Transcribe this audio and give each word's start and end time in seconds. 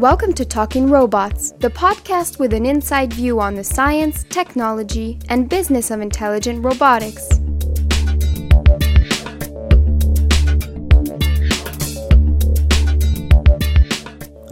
Welcome 0.00 0.32
to 0.36 0.46
Talking 0.46 0.88
Robots, 0.88 1.52
the 1.58 1.68
podcast 1.68 2.38
with 2.38 2.54
an 2.54 2.64
inside 2.64 3.12
view 3.12 3.38
on 3.38 3.54
the 3.54 3.62
science, 3.62 4.24
technology, 4.30 5.18
and 5.28 5.46
business 5.46 5.90
of 5.90 6.00
intelligent 6.00 6.64
robotics. 6.64 7.28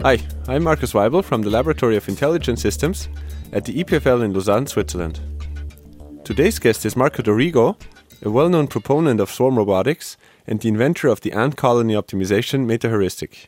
Hi, 0.03 0.19
I'm 0.47 0.63
Markus 0.63 0.93
Waibel 0.93 1.23
from 1.23 1.41
the 1.41 1.49
Laboratory 1.49 1.97
of 1.97 2.07
Intelligent 2.07 2.59
Systems 2.59 3.09
at 3.51 3.65
the 3.65 3.83
EPFL 3.83 4.23
in 4.23 4.33
Lausanne, 4.33 4.67
Switzerland. 4.67 5.19
Today's 6.23 6.59
guest 6.59 6.85
is 6.85 6.95
Marco 6.95 7.23
Dorigo, 7.23 7.75
a 8.21 8.29
well 8.29 8.49
known 8.49 8.67
proponent 8.67 9.19
of 9.19 9.31
swarm 9.31 9.57
robotics 9.57 10.15
and 10.45 10.61
the 10.61 10.69
inventor 10.69 11.07
of 11.07 11.21
the 11.21 11.31
ant 11.31 11.57
colony 11.57 11.95
optimization 11.95 12.67
metaheuristic. 12.67 13.47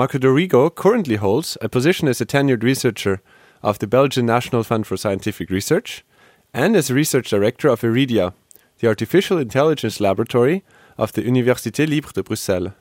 Marco 0.00 0.16
Dorigo 0.16 0.74
currently 0.74 1.16
holds 1.16 1.58
a 1.60 1.68
position 1.68 2.08
as 2.08 2.22
a 2.22 2.24
tenured 2.24 2.62
researcher 2.62 3.20
of 3.62 3.80
the 3.80 3.86
Belgian 3.86 4.24
National 4.24 4.64
Fund 4.64 4.86
for 4.86 4.96
Scientific 4.96 5.50
Research 5.50 6.06
and 6.54 6.74
as 6.74 6.88
a 6.88 6.94
research 6.94 7.28
director 7.28 7.68
of 7.68 7.82
Iridia, 7.82 8.32
the 8.78 8.88
artificial 8.88 9.36
intelligence 9.36 10.00
laboratory 10.00 10.64
of 10.96 11.12
the 11.12 11.20
Université 11.20 11.86
Libre 11.86 12.12
de 12.14 12.22
Bruxelles. 12.22 12.72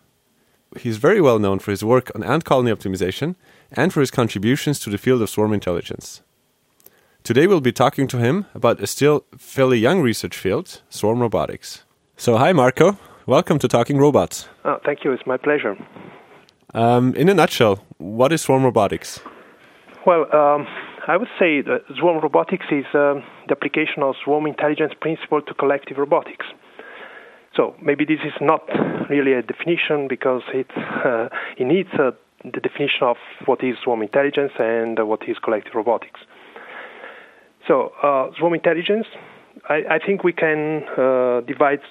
He 0.79 0.87
is 0.87 0.95
very 0.95 1.19
well 1.19 1.39
known 1.39 1.59
for 1.59 1.71
his 1.71 1.83
work 1.83 2.09
on 2.15 2.23
ant 2.23 2.45
colony 2.45 2.71
optimization 2.71 3.35
and 3.69 3.91
for 3.91 3.99
his 3.99 4.11
contributions 4.11 4.79
to 4.79 4.89
the 4.89 4.97
field 4.97 5.21
of 5.21 5.29
swarm 5.29 5.51
intelligence. 5.51 6.21
Today 7.23 7.47
we'll 7.47 7.59
be 7.59 7.73
talking 7.73 8.07
to 8.07 8.17
him 8.17 8.45
about 8.55 8.79
a 8.79 8.87
still 8.87 9.25
fairly 9.37 9.77
young 9.77 9.99
research 9.99 10.37
field, 10.37 10.81
swarm 10.87 11.19
robotics. 11.19 11.83
So, 12.15 12.37
hi 12.37 12.53
Marco, 12.53 12.97
welcome 13.25 13.59
to 13.59 13.67
Talking 13.67 13.97
Robots. 13.97 14.47
Oh, 14.63 14.77
thank 14.85 15.03
you, 15.03 15.11
it's 15.11 15.27
my 15.27 15.35
pleasure. 15.35 15.75
Um, 16.73 17.15
in 17.15 17.29
a 17.29 17.33
nutshell, 17.33 17.83
what 17.97 18.31
is 18.31 18.41
swarm 18.41 18.63
robotics? 18.63 19.19
Well, 20.05 20.23
um, 20.33 20.67
I 21.07 21.17
would 21.17 21.29
say 21.39 21.61
that 21.61 21.81
swarm 21.97 22.21
robotics 22.21 22.65
is 22.71 22.85
uh, 22.93 23.15
the 23.47 23.51
application 23.51 24.03
of 24.03 24.15
swarm 24.23 24.45
intelligence 24.45 24.93
principle 24.99 25.41
to 25.41 25.53
collective 25.53 25.97
robotics. 25.97 26.45
So 27.55 27.75
maybe 27.81 28.05
this 28.05 28.19
is 28.23 28.33
not 28.39 28.61
really 29.09 29.33
a 29.33 29.41
definition 29.41 30.07
because 30.07 30.43
it, 30.53 30.67
uh, 30.77 31.29
it 31.57 31.65
needs 31.65 31.89
uh, 31.97 32.11
the 32.43 32.61
definition 32.61 33.03
of 33.03 33.17
what 33.45 33.63
is 33.63 33.75
swarm 33.83 34.01
intelligence 34.01 34.51
and 34.59 34.99
uh, 34.99 35.05
what 35.05 35.27
is 35.27 35.37
collective 35.43 35.73
robotics. 35.73 36.19
So 37.67 37.91
uh, 38.01 38.29
swarm 38.37 38.53
intelligence, 38.53 39.07
I, 39.67 39.83
I, 39.89 39.99
think 39.99 40.23
we 40.23 40.31
can 40.31 40.83
uh, 40.97 41.41
divide 41.41 41.81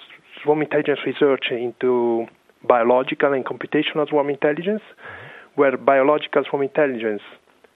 swarm 0.43 0.63
intelligence 0.63 1.01
research 1.05 1.47
into 1.51 2.27
biological 2.67 3.33
and 3.33 3.45
computational 3.45 4.09
swarm 4.09 4.31
intelligence, 4.31 4.83
where 5.55 5.77
biological 5.77 6.45
swarm 6.49 6.63
intelligence 6.63 7.23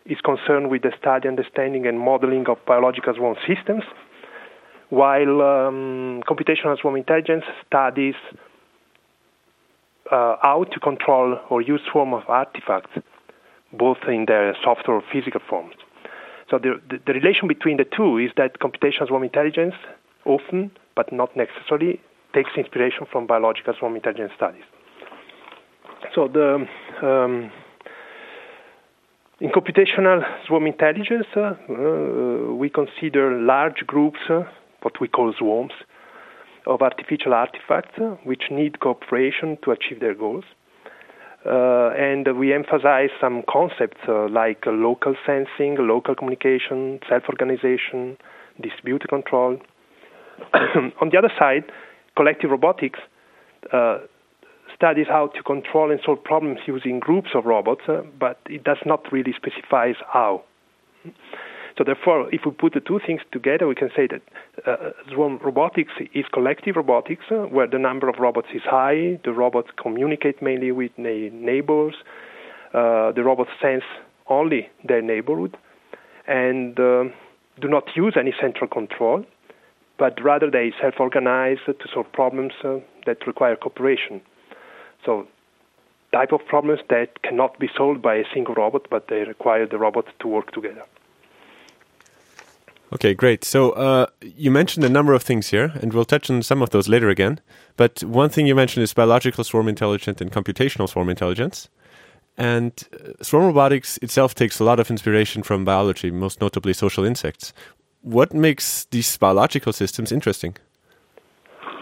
is 0.07 0.19
concerned 0.21 0.71
with 0.71 0.83
the 0.83 0.93
study, 0.99 1.29
understanding, 1.29 1.87
and 1.87 1.99
modeling 1.99 2.47
of 2.49 2.59
biological 2.67 3.15
swarm 3.15 3.37
systems, 3.47 3.85
while 4.91 5.41
um, 5.43 6.23
computational 6.29 6.79
swarm 6.81 6.97
intelligence 6.97 7.45
studies 7.67 8.15
uh, 10.11 10.37
how 10.43 10.65
to 10.71 10.81
control 10.81 11.39
or 11.49 11.63
use 11.63 11.81
swarm 11.91 12.13
of 12.13 12.23
artifacts, 12.29 12.91
both 13.73 13.99
in 14.07 14.27
their 14.27 14.55
software 14.63 14.97
or 14.97 15.03
physical 15.13 15.41
forms. 15.49 15.75
So 16.51 16.59
the, 16.59 16.81
the, 16.91 16.99
the 17.07 17.13
relation 17.15 17.49
between 17.49 17.79
the 17.79 17.85
two 17.85 18.19
is 18.19 18.31
that 18.37 18.59
computational 18.59 19.09
swarm 19.09 19.23
intelligence 19.23 19.75
often, 20.27 20.71
but 20.95 21.13
not 21.13 21.35
necessarily, 21.37 22.01
takes 22.35 22.51
inspiration 22.57 23.07
from 23.11 23.27
biological 23.27 23.75
swarm 23.79 23.97
intelligence 23.97 24.33
studies. 24.37 24.65
So 26.15 26.29
the 26.29 26.67
um, 27.03 27.51
in 29.43 29.51
computational 29.51 30.23
swarm 30.47 30.67
intelligence, 30.67 31.27
uh, 31.37 31.55
uh, 31.69 32.55
we 32.55 32.71
consider 32.71 33.41
large 33.41 33.85
groups, 33.87 34.21
uh, 34.31 34.43
what 34.83 35.01
we 35.01 35.09
call 35.09 35.33
swarms, 35.37 35.73
of 36.65 36.81
artificial 36.81 37.35
artifacts 37.35 37.99
uh, 37.99 38.15
which 38.23 38.45
need 38.53 38.79
cooperation 38.79 39.59
to 39.65 39.73
achieve 39.73 39.99
their 39.99 40.15
goals. 40.15 40.45
Uh, 41.45 41.91
and 41.99 42.39
we 42.39 42.55
emphasize 42.55 43.11
some 43.21 43.43
concepts 43.51 43.99
uh, 44.07 44.29
like 44.29 44.63
local 44.65 45.17
sensing, 45.27 45.77
local 45.77 46.15
communication, 46.15 47.01
self-organization, 47.09 48.17
distributed 48.63 49.09
control. 49.09 49.59
On 51.01 51.11
the 51.11 51.19
other 51.19 51.33
side, 51.37 51.65
collective 52.15 52.51
robotics 52.51 53.01
studies 54.83 55.07
how 55.09 55.29
to 55.29 55.43
control 55.45 55.93
and 55.93 56.01
solve 56.05 56.25
problems 56.25 56.59
using 56.67 56.99
groups 56.99 57.31
of 57.37 57.45
robots, 57.45 57.83
uh, 57.89 58.03
but 58.19 58.41
it 58.47 58.65
does 58.65 58.83
not 58.85 59.01
really 59.13 59.33
specify 59.33 59.93
how. 60.13 60.43
So 61.79 61.85
therefore, 61.85 62.29
if 62.35 62.41
we 62.45 62.51
put 62.51 62.75
the 62.75 62.81
two 62.81 62.99
things 63.07 63.21
together, 63.31 63.69
we 63.69 63.77
can 63.77 63.91
say 63.95 64.09
that 64.09 64.23
uh, 64.67 64.91
swarm 65.13 65.39
robotics 65.39 65.93
is 66.15 66.25
collective 66.33 66.75
robotics, 66.75 67.25
uh, 67.31 67.45
where 67.55 67.69
the 67.69 67.79
number 67.79 68.09
of 68.09 68.17
robots 68.19 68.49
is 68.53 68.63
high, 68.65 69.21
the 69.25 69.33
robots 69.33 69.69
communicate 69.81 70.43
mainly 70.43 70.73
with 70.73 70.91
na- 70.97 71.31
neighbors, 71.33 71.95
uh, 72.75 73.13
the 73.13 73.23
robots 73.23 73.51
sense 73.61 73.85
only 74.29 74.69
their 74.85 75.01
neighborhood, 75.01 75.57
and 76.27 76.79
uh, 76.81 77.05
do 77.61 77.69
not 77.69 77.85
use 77.95 78.15
any 78.19 78.35
central 78.41 78.69
control 78.69 79.25
but 79.99 80.21
rather 80.21 80.51
they 80.51 80.73
self-organize 80.81 81.59
to 81.67 81.87
solve 81.95 82.11
problems 82.13 82.53
uh, 82.65 82.79
that 83.07 83.25
require 83.25 83.55
cooperation. 83.55 84.21
So 85.05 85.27
type 86.13 86.33
of 86.33 86.45
problems 86.47 86.81
that 86.91 87.23
cannot 87.23 87.59
be 87.59 87.69
solved 87.77 88.03
by 88.03 88.17
a 88.17 88.25
single 88.35 88.55
robot, 88.55 88.87
but 88.91 89.09
they 89.09 89.25
require 89.25 89.67
the 89.67 89.79
robot 89.79 90.07
to 90.21 90.29
work 90.29 90.53
together. 90.53 90.85
Okay, 92.93 93.15
great. 93.15 93.43
So 93.45 93.71
uh, 93.71 94.07
you 94.21 94.51
mentioned 94.51 94.85
a 94.85 94.91
number 94.91 95.15
of 95.15 95.23
things 95.23 95.49
here, 95.49 95.73
and 95.81 95.95
we'll 95.95 96.05
touch 96.05 96.29
on 96.29 96.43
some 96.43 96.61
of 96.61 96.71
those 96.71 96.89
later 96.89 97.09
again. 97.09 97.41
But 97.79 98.05
one 98.05 98.29
thing 98.29 98.47
you 98.47 98.55
mentioned 98.55 98.85
is 98.85 98.93
biological 98.93 99.45
swarm 99.45 99.69
intelligence 99.69 100.21
and 100.21 100.31
computational 100.31 100.89
swarm 100.89 101.09
intelligence. 101.09 101.71
And 102.37 102.73
uh, 102.93 103.23
swarm 103.23 103.47
robotics 103.47 103.99
itself 104.03 104.35
takes 104.35 104.61
a 104.61 104.65
lot 104.65 104.79
of 104.79 104.91
inspiration 104.91 105.43
from 105.43 105.65
biology, 105.65 106.11
most 106.11 106.43
notably 106.43 106.75
social 106.75 107.05
insects 107.05 107.55
what 108.03 108.35
makes 108.35 108.85
these 108.87 109.17
biological 109.17 109.73
systems 109.73 110.13
interesting? 110.13 110.57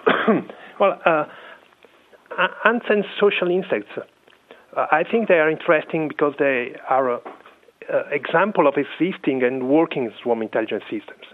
well, 0.78 1.00
uh, 1.04 1.24
ants 2.64 2.86
and 2.88 3.04
social 3.18 3.50
insects, 3.50 3.90
uh, 3.96 4.86
I 4.90 5.02
think 5.10 5.28
they 5.28 5.34
are 5.34 5.50
interesting 5.50 6.08
because 6.08 6.34
they 6.38 6.76
are 6.88 7.14
an 7.14 7.20
example 8.12 8.66
of 8.66 8.74
existing 8.76 9.42
and 9.42 9.68
working 9.68 10.10
swarm 10.22 10.42
intelligence 10.42 10.84
systems. 10.90 11.24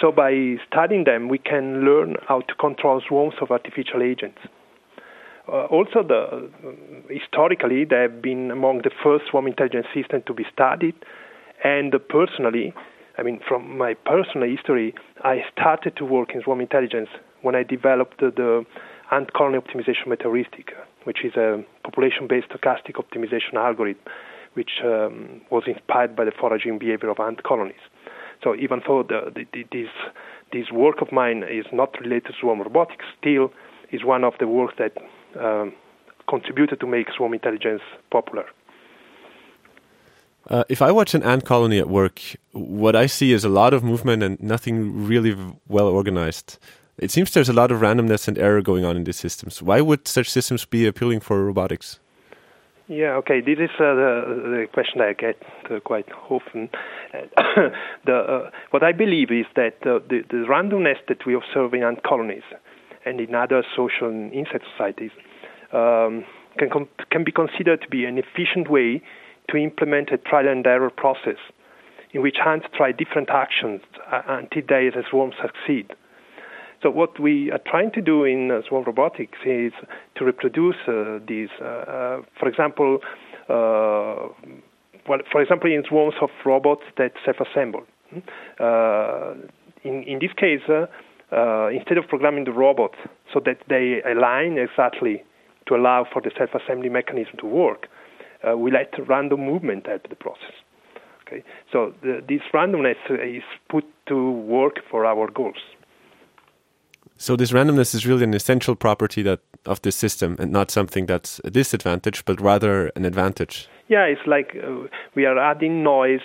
So 0.00 0.10
by 0.10 0.56
studying 0.66 1.04
them, 1.04 1.28
we 1.28 1.38
can 1.38 1.84
learn 1.84 2.16
how 2.26 2.40
to 2.40 2.54
control 2.56 3.00
swarms 3.06 3.34
of 3.40 3.50
artificial 3.50 4.02
agents. 4.02 4.38
Uh, 5.46 5.64
also, 5.66 6.02
the, 6.02 6.50
historically, 7.10 7.84
they 7.84 8.00
have 8.00 8.22
been 8.22 8.50
among 8.50 8.78
the 8.78 8.90
first 9.02 9.24
swarm 9.30 9.46
intelligence 9.46 9.86
systems 9.94 10.24
to 10.26 10.32
be 10.32 10.44
studied, 10.52 10.94
and 11.62 11.94
personally, 12.08 12.72
I 13.18 13.22
mean, 13.22 13.40
from 13.46 13.76
my 13.76 13.94
personal 13.94 14.48
history, 14.48 14.94
I 15.22 15.44
started 15.52 15.96
to 15.96 16.04
work 16.04 16.34
in 16.34 16.42
swarm 16.42 16.60
intelligence 16.60 17.08
when 17.42 17.54
I 17.54 17.62
developed 17.62 18.20
the, 18.20 18.32
the 18.34 18.64
ant 19.14 19.32
colony 19.32 19.58
optimization 19.58 20.06
metaheuristic, 20.12 20.68
which 21.04 21.20
is 21.24 21.34
a 21.36 21.64
population-based 21.84 22.48
stochastic 22.48 22.94
optimization 23.02 23.54
algorithm, 23.54 24.02
which 24.54 24.72
um, 24.84 25.40
was 25.50 25.64
inspired 25.66 26.12
by 26.18 26.24
the 26.24 26.32
foraging 26.40 26.78
behavior 26.78 27.10
of 27.10 27.18
ant 27.20 27.42
colonies. 27.42 27.84
So 28.42 28.54
even 28.64 28.82
though 28.86 29.02
the, 29.02 29.32
the, 29.34 29.44
the, 29.52 29.62
this 29.72 29.92
this 30.52 30.70
work 30.70 31.00
of 31.00 31.10
mine 31.10 31.42
is 31.60 31.66
not 31.72 31.90
related 32.00 32.26
to 32.26 32.32
swarm 32.40 32.60
robotics, 32.60 33.04
still 33.18 33.52
is 33.90 34.04
one 34.04 34.22
of 34.24 34.34
the 34.38 34.46
works 34.46 34.74
that 34.78 34.92
um, 35.40 35.72
contributed 36.28 36.78
to 36.80 36.86
make 36.86 37.06
swarm 37.16 37.34
intelligence 37.34 37.82
popular. 38.10 38.46
Uh, 40.48 40.62
if 40.68 40.82
I 40.82 40.90
watch 40.92 41.14
an 41.14 41.22
ant 41.22 41.44
colony 41.44 41.78
at 41.78 41.88
work, 41.88 42.20
what 42.52 42.94
I 42.94 43.06
see 43.06 43.32
is 43.32 43.44
a 43.44 43.48
lot 43.48 43.72
of 43.72 43.82
movement 43.82 44.22
and 44.22 44.40
nothing 44.42 45.06
really 45.06 45.34
well 45.68 45.88
organized. 45.88 46.58
It 46.98 47.10
seems 47.10 47.32
there's 47.32 47.48
a 47.48 47.52
lot 47.52 47.72
of 47.72 47.80
randomness 47.80 48.28
and 48.28 48.38
error 48.38 48.62
going 48.62 48.84
on 48.84 48.96
in 48.96 49.04
these 49.04 49.16
systems. 49.16 49.60
Why 49.62 49.80
would 49.80 50.06
such 50.06 50.30
systems 50.30 50.64
be 50.64 50.86
appealing 50.86 51.20
for 51.20 51.44
robotics? 51.44 51.98
Yeah, 52.86 53.14
okay. 53.16 53.40
This 53.40 53.58
is 53.58 53.70
uh, 53.80 53.94
the, 53.94 54.42
the 54.44 54.66
question 54.72 55.00
I 55.00 55.14
get 55.14 55.42
uh, 55.70 55.80
quite 55.80 56.06
often. 56.28 56.68
the, 58.04 58.14
uh, 58.14 58.50
what 58.70 58.82
I 58.82 58.92
believe 58.92 59.30
is 59.30 59.46
that 59.56 59.76
uh, 59.86 60.00
the, 60.08 60.22
the 60.28 60.44
randomness 60.48 60.98
that 61.08 61.24
we 61.26 61.34
observe 61.34 61.72
in 61.72 61.82
ant 61.82 62.02
colonies 62.02 62.42
and 63.06 63.20
in 63.20 63.34
other 63.34 63.64
social 63.74 64.10
insect 64.32 64.64
societies 64.72 65.12
um, 65.72 66.24
can, 66.58 66.68
can 67.10 67.24
be 67.24 67.32
considered 67.32 67.80
to 67.82 67.88
be 67.88 68.04
an 68.04 68.18
efficient 68.18 68.70
way 68.70 69.02
to 69.50 69.56
implement 69.56 70.10
a 70.12 70.18
trial 70.18 70.48
and 70.48 70.66
error 70.66 70.90
process 70.90 71.38
in 72.12 72.22
which 72.22 72.36
ants 72.46 72.66
try 72.76 72.92
different 72.92 73.30
actions 73.30 73.80
uh, 74.12 74.22
until 74.28 74.62
they, 74.68 74.90
the 74.90 75.02
swarm, 75.10 75.32
succeed. 75.40 75.92
So 76.84 76.90
what 76.90 77.18
we 77.18 77.50
are 77.50 77.60
trying 77.66 77.92
to 77.92 78.02
do 78.02 78.24
in 78.24 78.50
uh, 78.50 78.60
swarm 78.68 78.84
robotics 78.84 79.38
is 79.46 79.72
to 80.16 80.24
reproduce 80.26 80.76
uh, 80.86 81.18
these. 81.26 81.48
Uh, 81.58 81.64
uh 81.64 82.22
for 82.38 82.46
example, 82.46 82.98
uh, 83.48 84.28
well, 85.08 85.20
for 85.32 85.40
example, 85.40 85.72
in 85.72 85.82
swarms 85.88 86.14
of 86.20 86.28
robots 86.44 86.82
that 86.98 87.12
self-assemble. 87.24 87.84
Uh, 88.60 89.32
in, 89.82 90.02
in 90.02 90.18
this 90.20 90.32
case, 90.36 90.60
instead 91.72 91.96
of 91.96 92.06
programming 92.06 92.44
the 92.44 92.52
robot 92.52 92.92
so 93.32 93.40
that 93.40 93.58
they 93.70 94.02
align 94.04 94.58
exactly 94.58 95.24
to 95.66 95.74
allow 95.74 96.06
for 96.12 96.20
the 96.20 96.30
self-assembly 96.36 96.90
mechanism 96.90 97.32
to 97.38 97.46
work, 97.46 97.88
we 98.58 98.70
let 98.70 98.92
random 99.08 99.40
movement 99.40 99.86
help 99.86 100.06
the 100.10 100.16
process. 100.16 100.52
Okay, 101.26 101.42
so 101.72 101.94
the, 102.02 102.20
this 102.28 102.42
randomness 102.52 103.00
is 103.08 103.42
put 103.70 103.84
to 104.06 104.30
work 104.30 104.80
for 104.90 105.06
our 105.06 105.30
goals. 105.30 105.62
So 107.16 107.36
this 107.36 107.52
randomness 107.52 107.94
is 107.94 108.06
really 108.06 108.24
an 108.24 108.34
essential 108.34 108.74
property 108.74 109.22
that 109.22 109.40
of 109.66 109.80
this 109.82 109.96
system, 109.96 110.36
and 110.38 110.52
not 110.52 110.70
something 110.70 111.06
that's 111.06 111.40
a 111.44 111.50
disadvantage, 111.50 112.24
but 112.24 112.40
rather 112.40 112.88
an 112.96 113.04
advantage. 113.04 113.68
Yeah, 113.88 114.04
it's 114.04 114.26
like 114.26 114.56
uh, 114.62 114.88
we 115.14 115.24
are 115.24 115.38
adding 115.38 115.82
noise, 115.82 116.20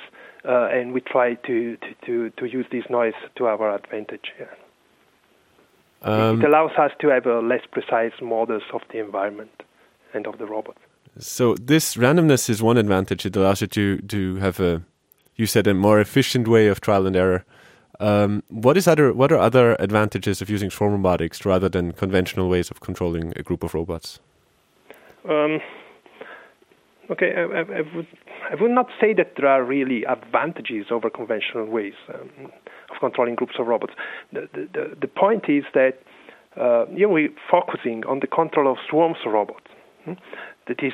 uh, 0.45 0.68
and 0.71 0.94
we 0.94 1.01
try 1.01 1.36
to, 1.36 1.77
to, 1.77 1.95
to, 2.06 2.30
to, 2.31 2.45
use 2.45 2.65
this 2.71 2.83
noise 2.89 3.13
to 3.38 3.47
our 3.47 3.75
advantage. 3.75 4.33
Yeah. 4.39 4.47
Um, 6.01 6.41
it 6.41 6.45
allows 6.45 6.71
us 6.77 6.91
to 7.01 7.09
have 7.09 7.27
uh, 7.27 7.39
less 7.39 7.62
precise 7.71 8.13
models 8.21 8.63
of 8.74 8.81
the 8.91 9.00
environment 9.00 9.63
and 10.13 10.25
of 10.25 10.38
the 10.38 10.45
robot. 10.45 10.77
So 11.18 11.56
this 11.56 11.95
randomness 11.95 12.50
is 12.50 12.62
one 12.62 12.77
advantage. 12.77 13.25
It 13.25 13.36
allows 13.36 13.62
you 13.62 13.68
to 13.68 13.97
to 13.97 14.36
have 14.38 14.59
a, 14.59 14.81
you 15.36 15.45
said, 15.45 15.68
a 15.68 15.74
more 15.74 16.00
efficient 16.00 16.47
way 16.47 16.68
of 16.68 16.80
trial 16.80 17.06
and 17.06 17.15
error. 17.15 17.45
Um, 18.00 18.44
what 18.48 18.78
is 18.78 18.88
other 18.88 19.12
what 19.13 19.31
are 19.31 19.38
other 19.38 19.75
advantages 19.80 20.42
of 20.42 20.50
using 20.50 20.69
swarm 20.69 20.94
robotics 20.94 21.46
rather 21.46 21.68
than 21.68 21.92
conventional 21.92 22.48
ways 22.48 22.72
of 22.72 22.80
controlling 22.80 23.34
a 23.36 23.44
group 23.44 23.63
of 23.63 23.74
robots? 23.74 24.19
Um, 25.28 25.60
okay, 27.12 27.34
I, 27.36 27.42
I, 27.42 27.60
I, 27.60 27.96
would 27.96 28.07
I 28.51 28.56
would 28.62 28.72
not 28.72 28.88
say 29.01 29.13
that 29.16 29.34
there 29.36 29.48
are 29.48 29.63
really 29.63 30.06
advantages 30.06 30.86
over 30.92 31.10
conventional 31.10 31.66
ways 31.66 31.94
um, 32.13 32.51
of 32.90 33.00
controlling 33.01 33.36
groups 33.36 33.56
of 33.60 33.68
robots. 33.68 33.94
The 34.31 34.48
the, 34.54 34.96
the 35.01 35.07
point 35.07 35.50
is 35.50 35.66
that 35.74 36.00
uh, 36.56 36.86
here 36.96 37.10
we're 37.10 37.34
focusing 37.51 38.06
on 38.06 38.22
the 38.22 38.28
control 38.28 38.72
of 38.72 38.78
swarms 38.90 39.18
of 39.25 39.34
robots. 39.34 39.68
Hmm? 40.06 40.13
That 40.68 40.81
is 40.81 40.94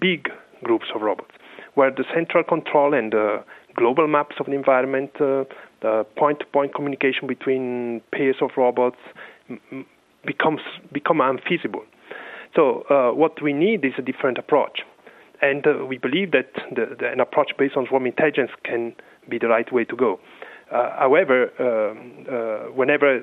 big 0.00 0.30
groups 0.64 0.86
of 0.94 1.02
robots, 1.02 1.34
where 1.74 1.92
the 1.92 2.04
central 2.12 2.42
control 2.42 2.92
and 2.92 3.12
the 3.12 3.44
global 3.76 4.08
maps 4.08 4.36
of 4.40 4.46
the 4.46 4.52
environment 4.52 5.10
uh, 5.20 5.44
the 5.84 6.06
point-to-point 6.16 6.74
communication 6.74 7.26
between 7.26 8.00
pairs 8.10 8.36
of 8.40 8.50
robots 8.56 8.96
becomes 10.24 10.62
become 10.90 11.20
unfeasible. 11.20 11.84
So 12.56 12.84
uh, 12.88 13.14
what 13.14 13.42
we 13.42 13.52
need 13.52 13.84
is 13.84 13.92
a 13.98 14.02
different 14.02 14.38
approach, 14.38 14.80
and 15.42 15.66
uh, 15.66 15.84
we 15.84 15.98
believe 15.98 16.30
that 16.32 16.50
the, 16.74 16.96
the, 16.98 17.06
an 17.12 17.20
approach 17.20 17.50
based 17.58 17.76
on 17.76 17.86
swarm 17.86 18.06
intelligence 18.06 18.50
can 18.64 18.94
be 19.28 19.38
the 19.38 19.48
right 19.48 19.70
way 19.70 19.84
to 19.84 19.96
go. 19.96 20.20
Uh, 20.72 20.90
however, 20.98 21.38
um, 21.60 22.24
uh, 22.32 22.72
whenever 22.72 23.22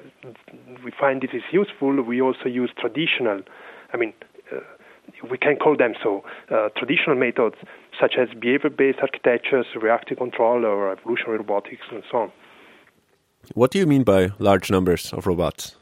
we 0.86 0.92
find 1.00 1.24
this 1.24 1.32
is 1.34 1.42
useful, 1.52 2.00
we 2.04 2.22
also 2.22 2.46
use 2.46 2.70
traditional, 2.78 3.42
I 3.92 3.98
mean, 3.98 4.14
uh, 4.54 4.60
we 5.32 5.38
can 5.40 5.56
call 5.56 5.76
them 5.76 5.94
so, 6.04 6.24
uh, 6.52 6.70
traditional 6.78 7.16
methods 7.16 7.56
such 8.00 8.14
as 8.22 8.28
behavior-based 8.40 9.00
architectures, 9.02 9.66
reactive 9.82 10.20
control, 10.20 10.64
or 10.64 10.92
evolutionary 10.92 11.40
robotics, 11.40 11.86
and 11.92 12.04
so 12.12 12.18
on. 12.18 12.32
What 13.54 13.72
do 13.72 13.80
you 13.80 13.86
mean 13.86 14.04
by 14.04 14.32
large 14.40 14.72
numbers 14.72 15.14
of 15.14 15.28
robots? 15.28 15.76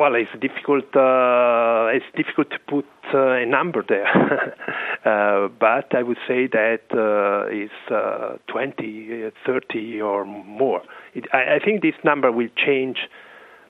Well, 0.00 0.14
it's 0.14 0.30
difficult. 0.40 0.84
Uh, 0.96 1.90
it's 1.92 2.06
difficult 2.16 2.48
to 2.52 2.58
put 2.66 2.86
uh, 3.12 3.32
a 3.32 3.44
number 3.44 3.84
there, 3.86 4.06
uh, 5.04 5.48
but 5.48 5.94
I 5.94 6.02
would 6.02 6.16
say 6.26 6.46
that 6.46 6.80
uh, 6.90 7.44
it's 7.50 7.92
uh, 7.92 8.38
20, 8.50 9.26
uh, 9.26 9.30
30, 9.44 10.00
or 10.00 10.24
more. 10.24 10.80
It, 11.12 11.26
I, 11.34 11.56
I, 11.56 11.58
think 11.62 11.82
this 11.82 11.96
number 12.02 12.32
will 12.32 12.48
change 12.56 12.96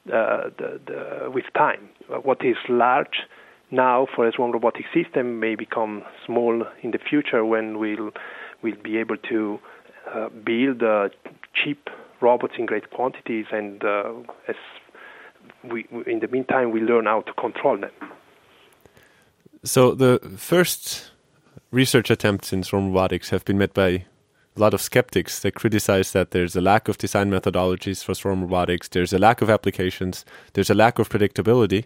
the, 0.06 0.52
the, 0.56 1.30
with 1.32 1.46
time. 1.56 1.88
What 2.22 2.44
is 2.44 2.56
large 2.68 3.26
now 3.72 4.06
for 4.14 4.28
a 4.28 4.32
swarm 4.32 4.52
robotic 4.52 4.84
system 4.94 5.40
may 5.40 5.56
become 5.56 6.04
small 6.24 6.62
in 6.82 6.92
the 6.92 6.98
future 6.98 7.44
when 7.44 7.80
we'll 7.80 8.10
we'll 8.62 8.80
be 8.84 8.98
able 8.98 9.16
to 9.30 9.58
build 10.44 10.82
cheap 11.54 11.90
robots 12.20 12.54
in 12.58 12.66
great 12.66 12.90
quantities, 12.90 13.46
and 13.52 13.84
uh, 13.84 14.12
as 14.48 14.56
we, 15.64 15.86
in 16.06 16.20
the 16.20 16.28
meantime, 16.28 16.70
we 16.70 16.80
learn 16.80 17.06
how 17.06 17.22
to 17.22 17.32
control 17.34 17.78
them. 17.78 17.90
So 19.62 19.94
the 19.94 20.18
first 20.36 21.10
research 21.70 22.10
attempts 22.10 22.52
in 22.52 22.62
swarm 22.62 22.88
robotics 22.88 23.30
have 23.30 23.44
been 23.44 23.58
met 23.58 23.74
by 23.74 24.04
a 24.56 24.60
lot 24.60 24.74
of 24.74 24.80
skeptics 24.80 25.40
that 25.40 25.54
criticize 25.54 26.12
that 26.12 26.32
there's 26.32 26.56
a 26.56 26.60
lack 26.60 26.88
of 26.88 26.98
design 26.98 27.30
methodologies 27.30 28.02
for 28.02 28.14
swarm 28.14 28.40
robotics, 28.42 28.88
there's 28.88 29.12
a 29.12 29.18
lack 29.18 29.42
of 29.42 29.50
applications, 29.50 30.24
there's 30.54 30.70
a 30.70 30.74
lack 30.74 30.98
of 30.98 31.08
predictability. 31.08 31.84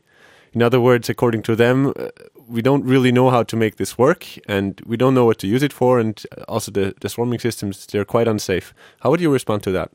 In 0.52 0.62
other 0.62 0.80
words, 0.80 1.08
according 1.08 1.42
to 1.42 1.56
them, 1.56 1.88
uh, 1.88 2.08
we 2.48 2.62
don't 2.62 2.84
really 2.84 3.10
know 3.10 3.28
how 3.28 3.42
to 3.42 3.56
make 3.56 3.76
this 3.76 3.98
work 3.98 4.26
and 4.48 4.80
we 4.86 4.96
don't 4.96 5.14
know 5.14 5.24
what 5.24 5.38
to 5.38 5.46
use 5.46 5.62
it 5.62 5.72
for, 5.72 5.98
and 5.98 6.24
also 6.48 6.70
the, 6.70 6.94
the 7.00 7.08
swarming 7.08 7.40
systems, 7.40 7.86
they're 7.86 8.04
quite 8.04 8.28
unsafe. 8.28 8.72
How 9.00 9.10
would 9.10 9.20
you 9.20 9.32
respond 9.32 9.62
to 9.64 9.72
that? 9.72 9.90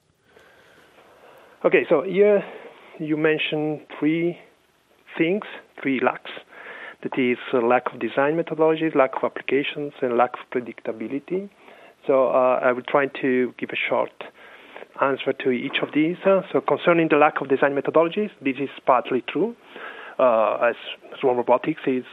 Okay, 1.66 1.86
so 1.90 2.04
here 2.04 2.42
you 3.00 3.18
mentioned 3.18 3.82
three 4.00 4.38
things, 5.18 5.44
three 5.84 6.00
lacks. 6.02 6.32
That 7.04 7.20
is 7.20 7.38
lack 7.52 7.94
of 7.94 8.00
design 8.00 8.42
methodologies, 8.42 8.96
lack 8.96 9.12
of 9.18 9.26
applications, 9.26 9.92
and 10.02 10.16
lack 10.16 10.36
of 10.36 10.50
predictability. 10.54 11.50
So 12.08 12.30
uh, 12.30 12.62
I 12.64 12.72
will 12.72 12.84
try 12.84 13.08
to 13.22 13.54
give 13.60 13.72
a 13.72 13.90
short 13.90 14.12
answer 15.02 15.34
to 15.34 15.50
each 15.52 15.80
of 15.84 15.90
these. 15.94 16.16
Uh, 16.26 16.44
so 16.54 16.62
concerning 16.62 17.10
the 17.10 17.18
lack 17.18 17.42
of 17.42 17.50
design 17.50 17.76
methodologies, 17.76 18.30
this 18.42 18.56
is 18.58 18.70
partly 18.86 19.22
true. 19.28 19.54
Uh, 20.18 20.70
as 20.70 20.76
swarm 21.20 21.38
robotics 21.38 21.82
is 21.88 22.04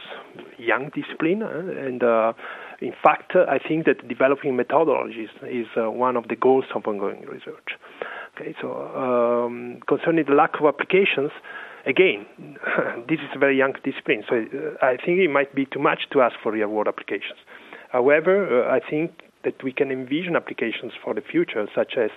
young 0.57 0.89
discipline, 0.95 1.43
uh, 1.43 1.85
and 1.85 2.03
uh, 2.03 2.31
in 2.79 2.93
fact, 3.03 3.33
I 3.35 3.59
think 3.59 3.85
that 3.85 4.07
developing 4.07 4.57
methodologies 4.57 5.27
is 5.43 5.67
uh, 5.75 5.91
one 5.91 6.15
of 6.15 6.27
the 6.29 6.35
goals 6.35 6.65
of 6.73 6.85
ongoing 6.85 7.25
research. 7.25 7.75
Okay, 8.39 8.53
so 8.61 8.69
um, 8.69 9.79
concerning 9.87 10.25
the 10.27 10.35
lack 10.35 10.59
of 10.59 10.67
applications, 10.67 11.31
again, 11.87 12.27
this 13.09 13.17
is 13.17 13.29
a 13.35 13.39
very 13.39 13.57
young 13.57 13.73
discipline, 13.83 14.23
so 14.29 14.35
uh, 14.35 14.85
I 14.85 14.97
think 14.97 15.17
it 15.19 15.29
might 15.29 15.55
be 15.55 15.65
too 15.65 15.79
much 15.79 16.01
to 16.11 16.21
ask 16.21 16.35
for 16.43 16.51
real 16.51 16.67
world 16.67 16.87
applications. 16.87 17.39
However, 17.89 18.63
uh, 18.63 18.71
I 18.71 18.79
think 18.87 19.11
that 19.43 19.63
we 19.63 19.71
can 19.71 19.89
envision 19.89 20.35
applications 20.35 20.91
for 21.03 21.15
the 21.15 21.21
future, 21.21 21.65
such 21.73 21.93
as 21.97 22.11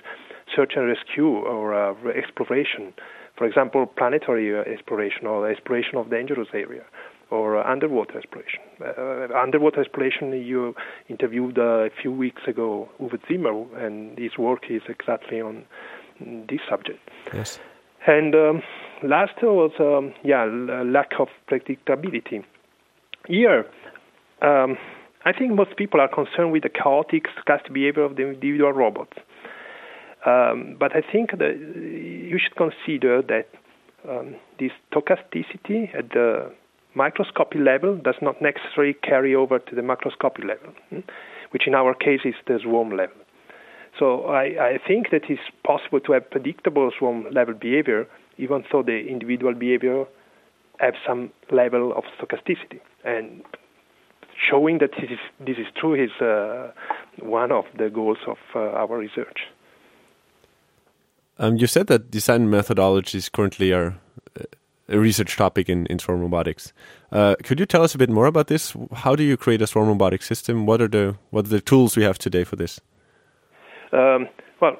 search 0.55 0.73
and 0.77 0.87
rescue 0.87 1.29
or 1.29 1.73
uh, 1.73 1.95
exploration. 2.11 2.93
For 3.39 3.47
example, 3.47 3.87
planetary 3.87 4.55
uh, 4.55 4.71
exploration 4.71 5.27
or 5.27 5.50
exploration 5.50 5.97
of 5.97 6.11
dangerous 6.11 6.49
area 6.53 6.85
or 7.31 7.57
uh, 7.57 7.73
underwater 7.73 8.19
exploration. 8.19 8.61
Uh, 8.85 9.29
underwater 9.35 9.81
exploration, 9.81 10.33
you 10.33 10.75
interviewed 11.09 11.59
uh, 11.59 11.87
a 11.87 11.91
few 12.03 12.12
weeks 12.12 12.43
ago 12.47 12.89
Uwe 13.00 13.19
Zimmer, 13.29 13.65
and 13.83 14.19
his 14.19 14.37
work 14.37 14.65
is 14.69 14.83
exactly 14.89 15.41
on 15.41 15.65
this 16.49 16.61
subject. 16.69 17.00
Yes. 17.33 17.59
And 18.07 18.35
um, 18.35 18.62
last 19.03 19.43
was 19.43 19.73
um, 19.79 20.15
yeah 20.25 20.45
lack 20.45 21.12
of 21.19 21.29
predictability. 21.50 22.45
Here, 23.27 23.67
um, 24.43 24.79
I 25.25 25.33
think 25.33 25.53
most 25.53 25.77
people 25.77 26.00
are 26.00 26.09
concerned 26.09 26.53
with 26.53 26.62
the 26.62 26.71
chaotic, 26.71 27.27
stochastic 27.37 27.73
behavior 27.73 28.03
of 28.03 28.17
the 28.17 28.29
individual 28.29 28.73
robots. 28.73 29.19
Um, 30.25 30.77
but 30.79 30.95
I 30.95 31.00
think 31.00 31.33
that 31.33 31.59
you 31.59 32.39
should 32.39 32.57
consider 32.57 33.23
that 33.23 33.49
um, 34.09 34.37
this 34.59 34.73
stochasticity 34.93 35.95
at 35.95 36.11
the 36.11 36.53
microscopic 36.95 37.61
level 37.61 37.97
does 37.97 38.17
not 38.21 38.41
necessarily 38.43 38.95
carry 38.95 39.35
over 39.35 39.59
to 39.59 39.75
the 39.75 39.83
macroscopic 39.83 40.45
level, 40.45 40.73
hmm? 40.91 41.00
which 41.50 41.67
in 41.67 41.75
our 41.75 41.95
case 41.95 42.21
is 42.25 42.35
the 42.47 42.59
swarm 42.62 42.91
level. 42.91 43.17
So 44.00 44.25
I, 44.25 44.45
I 44.45 44.78
think 44.88 45.11
that 45.11 45.25
it's 45.28 45.42
possible 45.62 46.00
to 46.00 46.12
have 46.12 46.30
predictable 46.30 46.90
swarm 46.99 47.26
level 47.30 47.52
behavior, 47.54 48.09
even 48.38 48.64
though 48.73 48.83
the 48.83 48.99
individual 49.07 49.54
behavior 49.54 50.07
have 50.78 50.95
some 51.07 51.30
level 51.52 51.92
of 51.92 52.04
stochasticity. 52.19 52.80
And 53.04 53.42
showing 54.50 54.78
that 54.78 54.92
this 54.99 55.11
is, 55.11 55.19
this 55.38 55.59
is 55.59 55.66
true 55.78 55.95
is 56.02 56.11
uh, 56.23 56.73
one 57.21 57.52
of 57.52 57.66
the 57.76 57.90
goals 57.90 58.16
of 58.26 58.38
uh, 58.54 58.59
our 58.59 58.97
research. 58.97 59.40
Um, 61.38 61.57
you 61.57 61.66
said 61.66 61.87
that 61.88 62.11
design 62.11 62.49
methodologies 62.49 63.30
currently 63.30 63.73
are 63.73 63.99
uh, 64.38 64.45
a 64.88 64.99
research 64.99 65.37
topic 65.37 65.69
in, 65.69 65.85
in 65.87 65.99
swarm 65.99 66.23
robotics. 66.23 66.73
Uh, 67.12 67.35
could 67.45 67.61
you 67.61 67.66
tell 67.66 67.83
us 67.83 67.95
a 67.95 67.99
bit 67.99 68.09
more 68.09 68.26
about 68.26 68.47
this? 68.47 68.75
How 68.95 69.14
do 69.14 69.23
you 69.23 69.37
create 69.37 69.61
a 69.61 69.66
swarm 69.66 69.88
robotic 69.88 70.23
system? 70.23 70.64
What 70.64 70.80
are 70.80 70.88
the 70.88 71.16
what 71.30 71.45
are 71.45 71.50
the 71.50 71.61
tools 71.61 71.97
we 71.97 72.02
have 72.02 72.19
today 72.19 72.45
for 72.45 72.57
this? 72.57 72.80
Um, 73.92 74.28
well, 74.61 74.76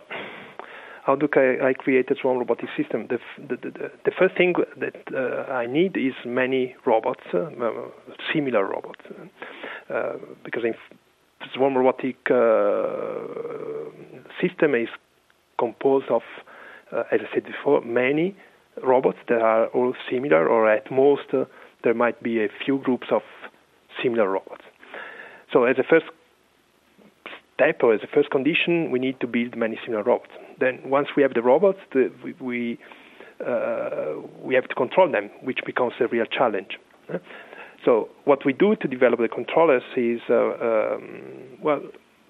how 1.04 1.16
do 1.16 1.28
I, 1.34 1.70
I, 1.70 1.72
create 1.72 2.10
a 2.10 2.14
swarm 2.20 2.38
robotic 2.38 2.68
system? 2.76 3.08
The, 3.08 3.18
the, 3.38 3.56
the, 3.56 3.90
the 4.04 4.12
first 4.16 4.36
thing 4.36 4.54
that 4.78 4.94
uh, 5.12 5.50
I 5.50 5.66
need 5.66 5.96
is 5.96 6.14
many 6.24 6.76
robots, 6.86 7.22
uh 7.34 7.48
similar 8.32 8.64
robots. 8.66 9.00
uh, 9.92 10.12
because 10.44 10.62
in 10.64 10.74
swarm 11.54 11.76
robotic 11.76 12.16
uh, 12.30 13.90
system 14.40 14.74
is 14.74 14.88
composed 15.58 16.10
of, 16.10 16.22
uh, 16.92 17.04
as 17.10 17.20
I 17.20 17.34
said 17.34 17.44
before, 17.44 17.80
many 17.82 18.36
robots 18.82 19.18
that 19.28 19.40
are 19.40 19.66
all 19.68 19.94
similar, 20.10 20.48
or 20.48 20.70
at 20.70 20.90
most 20.90 21.32
uh, 21.32 21.44
there 21.82 21.94
might 21.94 22.22
be 22.22 22.44
a 22.44 22.48
few 22.64 22.78
groups 22.78 23.08
of 23.10 23.22
similar 24.02 24.28
robots. 24.28 24.62
So 25.52 25.64
as 25.64 25.76
a 25.78 25.82
first 25.82 26.06
step 27.60 27.82
or 27.82 27.94
as 27.94 28.00
a 28.02 28.06
first 28.06 28.30
condition, 28.30 28.90
we 28.90 28.98
need 28.98 29.20
to 29.20 29.26
build 29.26 29.56
many 29.56 29.78
similar 29.84 30.02
robots. 30.02 30.32
Then 30.58 30.80
once 30.84 31.08
we 31.16 31.22
have 31.22 31.34
the 31.34 31.42
robots, 31.42 31.78
the, 31.92 32.10
we 32.24 32.34
we, 32.40 32.78
uh, 33.46 34.14
we 34.42 34.54
have 34.54 34.68
to 34.68 34.74
control 34.74 35.10
them, 35.10 35.30
which 35.42 35.60
becomes 35.66 35.94
a 36.00 36.06
real 36.06 36.26
challenge. 36.26 36.78
So 37.84 38.08
what 38.24 38.44
we 38.44 38.52
do 38.52 38.76
to 38.76 38.88
develop 38.88 39.20
the 39.20 39.28
controllers 39.28 39.82
is, 39.96 40.20
uh, 40.28 40.34
um, 40.34 41.22
well, 41.62 41.80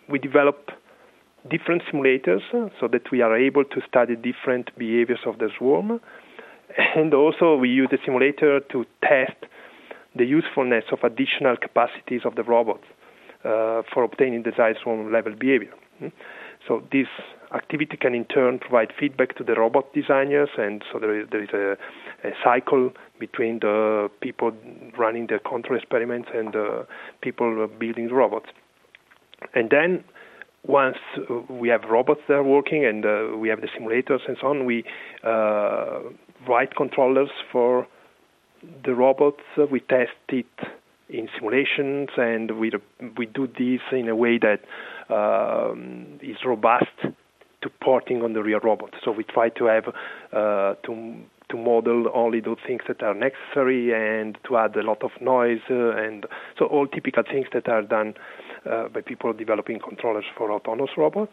we 0.09 0.19
develop 0.19 0.71
different 1.51 1.83
simulators 1.93 2.43
so 2.53 2.87
that 2.89 3.11
we 3.11 3.21
are 3.21 3.37
able 3.37 3.65
to 3.65 3.81
study 3.89 4.15
different 4.15 4.77
behaviors 4.79 5.21
of 5.27 5.39
the 5.39 5.49
swarm, 5.57 6.01
and 6.95 7.15
also 7.15 7.57
we 7.57 7.69
use 7.69 7.89
the 7.91 7.99
simulator 8.05 8.61
to 8.73 8.85
test 9.03 9.39
the 10.15 10.25
usefulness 10.25 10.85
of 10.93 10.99
additional 11.03 11.57
capacities 11.57 12.23
of 12.25 12.35
the 12.35 12.43
robots 12.43 12.85
uh, 12.87 13.00
for 13.43 14.05
obtaining 14.05 14.43
desired 14.43 14.77
swarm 14.83 15.13
level 15.13 15.35
behavior. 15.35 15.73
Hmm? 15.99 16.09
So 16.67 16.83
this 16.93 17.07
activity 17.55 17.97
can 17.97 18.15
in 18.15 18.25
turn 18.27 18.59
provide 18.59 18.93
feedback 18.99 19.37
to 19.37 19.45
the 19.45 19.55
robot 19.55 19.93
designers, 19.95 20.51
and 20.57 20.85
so 20.93 20.99
there 20.99 21.21
is, 21.21 21.29
there 21.31 21.43
is 21.43 21.49
a, 21.53 21.77
a 22.29 22.33
cycle 22.45 22.93
between 23.19 23.61
the 23.61 24.11
people 24.21 24.53
running 24.99 25.27
the 25.27 25.39
control 25.39 25.79
experiments 25.79 26.29
and 26.35 26.53
the 26.53 26.87
people 27.23 27.67
building 27.79 28.09
the 28.09 28.15
robots. 28.15 28.47
And 29.55 29.71
then 29.71 30.05
once 30.67 30.99
we 31.49 31.69
have 31.69 31.85
robots 31.85 32.21
that 32.29 32.35
are 32.35 32.43
working 32.43 32.85
and 32.85 33.05
uh, 33.05 33.37
we 33.37 33.49
have 33.49 33.63
the 33.63 33.69
simulators 33.69 34.21
and 34.29 34.37
so 34.41 34.49
on, 34.49 34.67
we 34.67 34.85
uh, 35.25 36.01
write 36.49 36.77
controllers 36.77 37.31
for 37.51 37.87
the 38.85 38.95
robots. 38.95 39.41
we 39.71 39.81
test 39.81 40.11
it 40.29 40.47
in 41.13 41.29
simulations, 41.35 42.09
and 42.17 42.59
we 42.59 42.73
we 43.17 43.27
do 43.27 43.47
this 43.47 43.81
in 43.93 44.09
a 44.09 44.17
way 44.17 44.39
that 44.39 44.61
um, 45.13 46.19
is 46.23 46.37
robust 46.45 46.87
to 47.63 47.71
porting 47.83 48.23
on 48.23 48.33
the 48.33 48.43
real 48.43 48.61
robot. 48.61 48.95
So 49.05 49.11
we 49.11 49.25
try 49.25 49.51
to 49.51 49.65
have 49.67 49.89
uh, 50.33 50.75
to 50.87 51.23
to 51.51 51.57
model 51.57 52.07
only 52.15 52.41
those 52.41 52.59
things 52.67 52.83
that 52.89 53.03
are 53.03 53.15
necessary 53.15 53.93
and 53.93 54.39
to 54.47 54.57
add 54.57 54.77
a 54.77 54.83
lot 54.83 55.03
of 55.03 55.11
noise 55.21 55.61
uh, 55.69 55.97
and 55.97 56.25
so 56.57 56.67
all 56.67 56.87
typical 56.87 57.25
things 57.25 57.47
that 57.53 57.69
are 57.69 57.83
done 57.83 58.15
uh, 58.71 58.89
by 58.89 59.01
people 59.01 59.33
developing 59.33 59.81
controllers 59.81 60.25
for 60.37 60.53
autonomous 60.53 60.91
robots. 60.97 61.33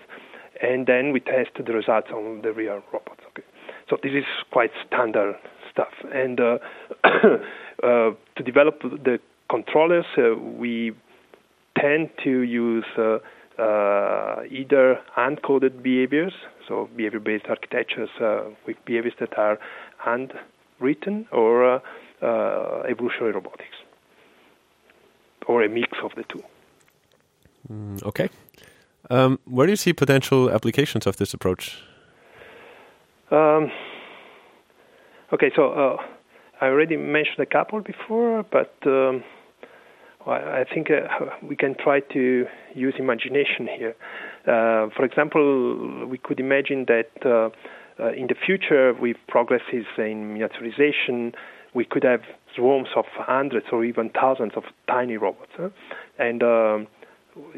And 0.61 0.87
then 0.87 1.11
we 1.11 1.19
test 1.19 1.51
the 1.63 1.71
results 1.71 2.07
on 2.11 2.41
the 2.41 2.51
real 2.51 2.81
robots. 2.91 3.21
Okay. 3.29 3.43
So 3.89 3.97
this 4.01 4.11
is 4.13 4.25
quite 4.51 4.71
standard 4.87 5.35
stuff. 5.71 5.93
And 6.11 6.39
uh, 6.39 6.57
uh, 7.03 7.37
to 7.83 8.43
develop 8.43 8.81
the 8.81 9.19
controllers, 9.49 10.05
uh, 10.17 10.35
we 10.35 10.93
tend 11.77 12.09
to 12.23 12.41
use 12.41 12.85
uh, 12.97 13.19
uh, 13.61 14.43
either 14.49 14.99
hand-coded 15.15 15.81
behaviors, 15.81 16.33
so 16.67 16.89
behavior-based 16.95 17.45
architectures 17.47 18.09
with 18.65 18.77
behaviors 18.85 19.13
that 19.19 19.37
are 19.37 19.59
handwritten, 19.97 21.27
or 21.31 21.81
evolutionary 22.89 23.33
robotics, 23.33 23.77
or 25.47 25.63
a 25.63 25.69
mix 25.69 25.89
of 26.03 26.11
the 26.15 26.23
two. 26.23 26.43
Mm, 27.71 28.03
okay. 28.03 28.29
Um, 29.09 29.39
where 29.45 29.65
do 29.65 29.71
you 29.71 29.77
see 29.77 29.93
potential 29.93 30.49
applications 30.49 31.07
of 31.07 31.17
this 31.17 31.33
approach? 31.33 31.81
Um, 33.31 33.71
okay, 35.31 35.51
so 35.55 35.71
uh, 35.71 35.97
I 36.59 36.65
already 36.67 36.97
mentioned 36.97 37.39
a 37.39 37.45
couple 37.45 37.81
before, 37.81 38.43
but 38.51 38.75
um, 38.85 39.23
I 40.25 40.65
think 40.73 40.89
uh, 40.89 41.25
we 41.41 41.55
can 41.55 41.75
try 41.75 42.01
to 42.01 42.45
use 42.73 42.95
imagination 42.99 43.67
here. 43.67 43.95
Uh, 44.43 44.89
for 44.95 45.05
example, 45.05 46.05
we 46.05 46.17
could 46.17 46.39
imagine 46.39 46.85
that 46.87 47.11
uh, 47.25 47.49
uh 47.99 48.11
in 48.11 48.27
the 48.27 48.35
future, 48.35 48.93
with 48.93 49.17
progresses 49.27 49.85
in 49.97 50.35
miniaturization, 50.35 51.33
we 51.73 51.85
could 51.85 52.03
have 52.03 52.21
swarms 52.55 52.89
of 52.95 53.05
hundreds 53.13 53.67
or 53.71 53.85
even 53.85 54.09
thousands 54.09 54.53
of 54.55 54.63
tiny 54.89 55.17
robots. 55.17 55.51
Huh? 55.55 55.69
And 56.17 56.43
um, 56.43 56.87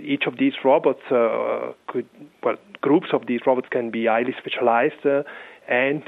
each 0.01 0.23
of 0.27 0.37
these 0.37 0.53
robots 0.63 1.01
uh, 1.11 1.71
could, 1.87 2.07
well, 2.43 2.57
groups 2.81 3.07
of 3.13 3.27
these 3.27 3.41
robots 3.47 3.67
can 3.71 3.91
be 3.91 4.05
highly 4.05 4.35
specialized, 4.37 5.05
uh, 5.05 5.23
and 5.67 6.03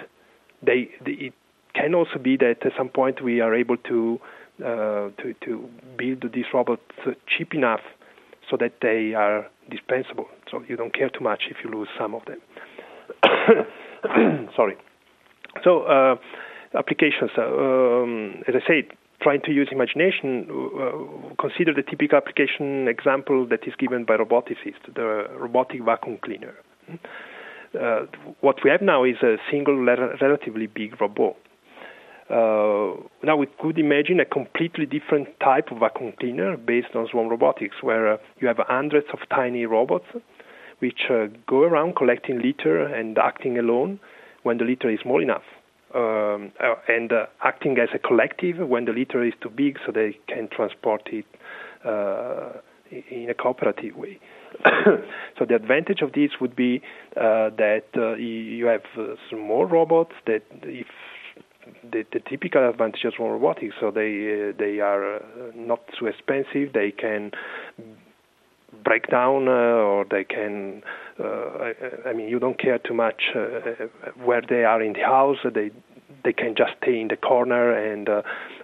they, 0.62 0.90
they, 1.06 1.12
it 1.12 1.34
can 1.74 1.96
also 1.96 2.20
be 2.22 2.38
that 2.38 2.66
at 2.66 2.74
some 2.78 2.90
point 2.90 3.24
we 3.24 3.40
are 3.40 3.56
able 3.56 3.78
to 3.78 4.20
to 4.60 5.34
to 5.46 5.70
build 5.98 6.24
these 6.34 6.46
robots 6.54 6.82
cheap 7.28 7.54
enough 7.54 7.82
so 8.50 8.58
that 8.58 8.74
they 8.82 9.14
are 9.14 9.48
dispensable. 9.70 10.28
So 10.50 10.64
you 10.68 10.76
don't 10.76 10.94
care 10.94 11.10
too 11.10 11.24
much 11.24 11.44
if 11.50 11.58
you 11.64 11.72
lose 11.72 11.88
some 11.98 12.14
of 12.14 12.24
them. 12.26 12.40
Sorry. 14.56 14.76
So 15.64 15.84
uh, 15.84 16.16
applications, 16.78 17.32
uh, 17.38 17.42
um, 17.42 18.44
as 18.48 18.56
I 18.56 18.68
said, 18.68 18.98
trying 19.22 19.42
to 19.44 19.52
use 19.52 19.70
imagination, 19.72 20.48
uh, 20.50 21.34
consider 21.40 21.74
the 21.74 21.84
typical 21.84 22.18
application 22.18 22.88
example 22.88 23.48
that 23.48 23.68
is 23.68 23.74
given 23.78 24.06
by 24.06 24.18
roboticists, 24.18 24.94
the 24.94 25.28
robotic 25.38 25.84
vacuum 25.84 26.18
cleaner. 26.24 26.56
Uh, 27.80 28.06
what 28.42 28.58
we 28.64 28.70
have 28.70 28.82
now 28.82 29.04
is 29.04 29.16
a 29.24 29.38
single, 29.50 29.78
relatively 29.78 30.68
big 30.68 31.00
robot. 31.00 31.36
Uh, 32.32 32.96
now 33.24 33.36
we 33.36 33.48
could 33.60 33.78
imagine 33.78 34.20
a 34.22 34.26
completely 34.26 34.86
different 34.86 35.28
type 35.42 35.70
of 35.72 35.80
vacuum 35.80 36.14
cleaner 36.18 36.56
based 36.56 36.96
on 36.96 37.08
swarm 37.12 37.28
robotics, 37.28 37.76
where 37.82 38.14
uh, 38.14 38.18
you 38.40 38.48
have 38.48 38.58
hundreds 38.68 39.08
of 39.12 39.20
tiny 39.30 39.66
robots 39.66 40.06
which 40.80 41.02
uh, 41.10 41.28
go 41.48 41.62
around 41.64 41.96
collecting 41.96 42.42
litter 42.42 42.84
and 42.84 43.18
acting 43.18 43.58
alone 43.58 44.00
when 44.44 44.58
the 44.58 44.64
litter 44.64 44.90
is 44.90 45.00
small 45.02 45.22
enough 45.22 45.44
um, 45.94 46.52
uh, 46.64 46.76
and 46.88 47.12
uh, 47.12 47.26
acting 47.44 47.78
as 47.78 47.90
a 47.94 48.00
collective 48.00 48.58
when 48.58 48.86
the 48.86 48.92
litter 48.92 49.24
is 49.24 49.34
too 49.42 49.50
big 49.50 49.78
so 49.86 49.92
they 49.92 50.18
can 50.28 50.48
transport 50.48 51.08
it 51.12 51.26
uh, 51.86 52.54
in 52.90 53.30
a 53.30 53.34
cooperative 53.34 53.96
way. 53.96 54.20
so 55.38 55.46
the 55.48 55.56
advantage 55.56 56.02
of 56.02 56.14
this 56.14 56.32
would 56.40 56.56
be 56.56 56.82
uh, 57.16 57.50
that 57.58 57.86
uh, 57.96 58.16
you 58.16 58.66
have 58.66 58.84
uh, 58.98 59.16
small 59.30 59.66
robots 59.66 60.14
that 60.28 60.44
if 60.64 60.88
the, 61.92 62.06
the 62.12 62.20
typical 62.20 62.68
advantages 62.70 63.14
from 63.16 63.28
robotics, 63.28 63.76
so 63.80 63.92
they 63.92 64.52
they 64.58 64.80
are 64.80 65.22
not 65.56 65.82
too 65.98 66.08
expensive. 66.08 66.74
They 66.74 66.92
can 66.92 67.32
break 68.84 69.08
down 69.10 69.48
uh, 69.48 69.52
or 69.52 70.06
they 70.10 70.24
can 70.24 70.82
uh, 71.20 71.24
I, 71.26 72.10
I, 72.10 72.14
mean 72.14 72.30
you 72.30 72.40
don't 72.40 72.60
care 72.60 72.80
too 72.80 72.94
much 72.94 73.22
uh, 73.36 73.86
where 74.24 74.42
they 74.48 74.64
are 74.64 74.82
in 74.82 74.94
the 74.94 75.02
house. 75.02 75.38
They 75.44 75.72
they 76.24 76.34
can 76.34 76.56
just 76.56 76.72
stay 76.82 77.00
in 77.00 77.08
the 77.10 77.18
corner 77.18 77.72
and 77.72 78.08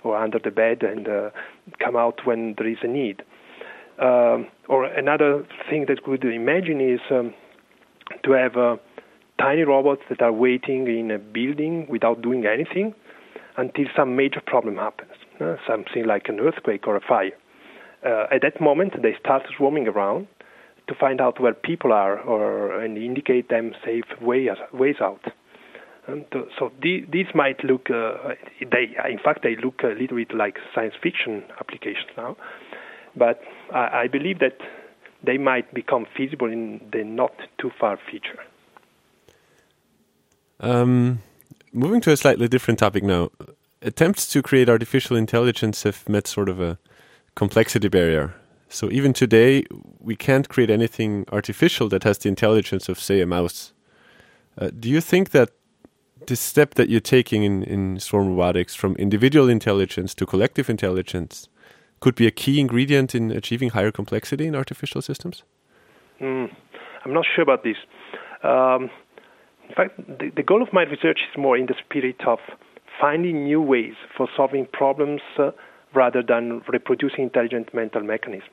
or 0.03 0.17
under 0.17 0.39
the 0.39 0.51
bed 0.51 0.83
and 0.83 1.07
come 1.79 1.95
out 1.95 2.25
when 2.25 2.55
there 2.57 2.67
is 2.67 2.77
a 2.83 2.87
need. 2.87 3.23
Um, 3.99 4.47
or 4.69 4.85
another 4.85 5.43
thing 5.69 5.85
that 5.87 6.07
we 6.07 6.19
could 6.19 6.31
imagine 6.31 6.79
is 6.79 6.99
um, 7.09 7.33
to 8.23 8.31
have 8.33 8.55
uh, 8.55 8.75
tiny 9.39 9.63
robots 9.63 10.01
that 10.09 10.21
are 10.21 10.31
waiting 10.31 10.87
in 10.87 11.11
a 11.11 11.19
building 11.19 11.87
without 11.89 12.21
doing 12.21 12.45
anything 12.45 12.93
until 13.57 13.85
some 13.95 14.15
major 14.15 14.41
problem 14.45 14.77
happens, 14.77 15.11
uh, 15.39 15.55
something 15.67 16.05
like 16.05 16.29
an 16.29 16.39
earthquake 16.39 16.87
or 16.87 16.95
a 16.95 17.01
fire 17.01 17.33
uh, 18.05 18.25
at 18.31 18.41
that 18.41 18.61
moment 18.61 18.93
they 19.01 19.15
start 19.19 19.43
swarming 19.55 19.87
around 19.87 20.27
to 20.87 20.95
find 20.95 21.19
out 21.19 21.39
where 21.39 21.53
people 21.53 21.91
are 21.91 22.19
or 22.19 22.79
and 22.81 22.97
indicate 22.97 23.49
them 23.49 23.73
safe 23.85 24.05
ways 24.21 24.49
ways 24.73 24.95
out. 25.01 25.25
And 26.07 26.25
to, 26.31 26.45
so 26.57 26.71
the, 26.81 27.05
these 27.11 27.25
might 27.35 27.61
look, 27.65 27.89
uh, 27.89 28.35
they 28.61 28.95
in 29.11 29.19
fact 29.23 29.43
they 29.43 29.57
look 29.61 29.83
a 29.83 29.87
little 29.87 30.17
bit 30.17 30.33
like 30.33 30.57
science 30.73 30.93
fiction 31.01 31.43
applications 31.59 32.11
now, 32.15 32.37
but 33.15 33.41
I, 33.73 34.03
I 34.03 34.07
believe 34.07 34.39
that 34.39 34.57
they 35.25 35.37
might 35.37 35.73
become 35.73 36.05
feasible 36.15 36.47
in 36.47 36.79
the 36.93 37.03
not 37.03 37.33
too 37.59 37.71
far 37.77 37.99
future. 38.09 38.39
Um, 40.59 41.19
moving 41.71 42.01
to 42.01 42.11
a 42.11 42.17
slightly 42.17 42.47
different 42.47 42.79
topic 42.79 43.03
now, 43.03 43.29
attempts 43.81 44.27
to 44.29 44.41
create 44.41 44.69
artificial 44.69 45.15
intelligence 45.15 45.83
have 45.83 46.07
met 46.09 46.27
sort 46.27 46.49
of 46.49 46.59
a 46.59 46.77
complexity 47.35 47.87
barrier. 47.87 48.33
So 48.69 48.91
even 48.91 49.13
today, 49.13 49.63
we 49.99 50.15
can't 50.15 50.49
create 50.49 50.69
anything 50.69 51.25
artificial 51.31 51.87
that 51.89 52.03
has 52.03 52.17
the 52.17 52.29
intelligence 52.29 52.89
of, 52.89 52.99
say, 52.99 53.21
a 53.21 53.25
mouse. 53.25 53.73
Uh, 54.57 54.71
do 54.77 54.89
you 54.89 54.99
think 54.99 55.29
that 55.29 55.51
this 56.25 56.39
step 56.39 56.73
that 56.73 56.89
you're 56.89 56.99
taking 56.99 57.43
in, 57.43 57.63
in 57.63 57.99
swarm 57.99 58.29
robotics 58.29 58.75
from 58.75 58.95
individual 58.95 59.47
intelligence 59.47 60.13
to 60.15 60.25
collective 60.25 60.69
intelligence 60.69 61.47
could 61.99 62.15
be 62.15 62.27
a 62.27 62.31
key 62.31 62.59
ingredient 62.59 63.15
in 63.15 63.31
achieving 63.31 63.69
higher 63.69 63.91
complexity 63.91 64.47
in 64.47 64.55
artificial 64.55 65.01
systems? 65.01 65.43
Mm, 66.19 66.53
I'm 67.05 67.13
not 67.13 67.25
sure 67.35 67.43
about 67.43 67.63
this. 67.63 67.77
Um, 68.43 68.89
in 69.69 69.75
fact, 69.75 69.97
the, 69.97 70.31
the, 70.35 70.43
goal 70.43 70.61
of 70.61 70.69
my 70.71 70.83
research 70.83 71.19
is 71.29 71.37
more 71.37 71.57
in 71.57 71.65
the 71.65 71.75
spirit 71.85 72.21
of 72.25 72.39
finding 72.99 73.43
new 73.43 73.61
ways 73.61 73.93
for 74.15 74.27
solving 74.35 74.65
problems 74.71 75.21
uh, 75.37 75.51
rather 75.93 76.23
than 76.23 76.61
reproducing 76.67 77.25
intelligent 77.25 77.73
mental 77.73 78.01
mechanisms. 78.01 78.49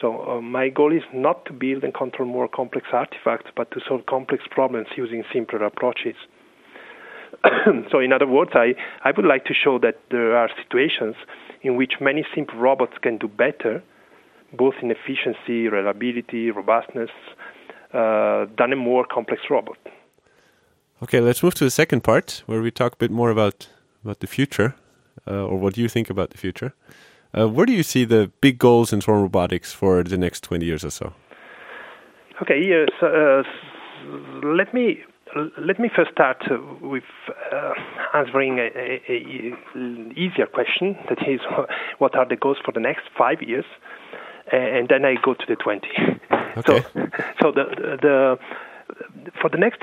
So 0.00 0.28
uh, 0.28 0.40
my 0.42 0.68
goal 0.68 0.94
is 0.94 1.02
not 1.14 1.46
to 1.46 1.52
build 1.52 1.82
and 1.82 1.94
control 1.94 2.28
more 2.28 2.48
complex 2.48 2.88
artifacts, 2.92 3.50
but 3.56 3.70
to 3.70 3.80
solve 3.88 4.04
complex 4.06 4.44
problems 4.50 4.88
using 4.96 5.24
simpler 5.32 5.64
approaches. 5.64 6.16
so 7.90 7.98
in 7.98 8.12
other 8.12 8.26
words, 8.26 8.50
I, 8.54 8.74
I 9.04 9.12
would 9.16 9.24
like 9.24 9.44
to 9.46 9.54
show 9.54 9.78
that 9.78 10.00
there 10.10 10.36
are 10.36 10.50
situations 10.62 11.14
in 11.62 11.76
which 11.76 11.94
many 12.00 12.26
simple 12.34 12.58
robots 12.58 12.92
can 13.00 13.16
do 13.16 13.28
better, 13.28 13.82
both 14.52 14.74
in 14.82 14.90
efficiency, 14.90 15.68
reliability, 15.68 16.50
robustness, 16.50 17.10
uh, 17.94 18.46
than 18.58 18.72
a 18.72 18.76
more 18.76 19.06
complex 19.06 19.42
robot. 19.48 19.78
Okay, 21.02 21.20
let's 21.20 21.42
move 21.42 21.54
to 21.54 21.64
the 21.64 21.70
second 21.70 22.02
part 22.02 22.42
where 22.46 22.62
we 22.62 22.70
talk 22.70 22.94
a 22.94 22.96
bit 22.96 23.10
more 23.10 23.30
about 23.30 23.68
about 24.02 24.20
the 24.20 24.26
future, 24.26 24.74
uh, 25.26 25.44
or 25.44 25.58
what 25.58 25.74
do 25.74 25.82
you 25.82 25.88
think 25.88 26.08
about 26.08 26.30
the 26.30 26.38
future? 26.38 26.72
Uh, 27.36 27.48
where 27.48 27.66
do 27.66 27.72
you 27.72 27.82
see 27.82 28.04
the 28.04 28.30
big 28.40 28.58
goals 28.58 28.92
in 28.92 29.00
swarm 29.00 29.20
robotics 29.20 29.72
for 29.72 30.02
the 30.02 30.16
next 30.16 30.42
20 30.44 30.64
years 30.64 30.84
or 30.84 30.90
so? 30.90 31.12
Okay, 32.40 32.62
yes. 32.62 32.88
Uh, 33.02 33.42
let 34.42 34.72
me 34.72 35.00
let 35.58 35.78
me 35.78 35.90
first 35.94 36.12
start 36.12 36.42
with 36.80 37.04
uh, 37.52 37.74
answering 38.14 38.58
a, 38.58 38.68
a, 38.74 39.02
a, 39.08 40.12
easier 40.16 40.46
question. 40.46 40.96
That 41.10 41.18
is, 41.28 41.40
what 41.98 42.14
are 42.16 42.26
the 42.26 42.36
goals 42.36 42.56
for 42.64 42.72
the 42.72 42.80
next 42.80 43.02
five 43.18 43.42
years? 43.42 43.66
And 44.50 44.88
then 44.88 45.04
I 45.04 45.16
go 45.22 45.34
to 45.34 45.44
the 45.46 45.56
20. 45.56 45.88
Okay. 46.58 46.80
So, 46.94 47.08
so 47.42 47.52
the, 47.52 47.98
the 48.00 48.38
for 49.40 49.50
the 49.50 49.58
next 49.58 49.82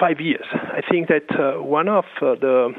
five 0.00 0.20
years, 0.20 0.46
I 0.52 0.80
think 0.90 1.08
that 1.08 1.28
uh, 1.38 1.62
one 1.62 1.88
of 1.88 2.04
uh, 2.22 2.34
the 2.34 2.74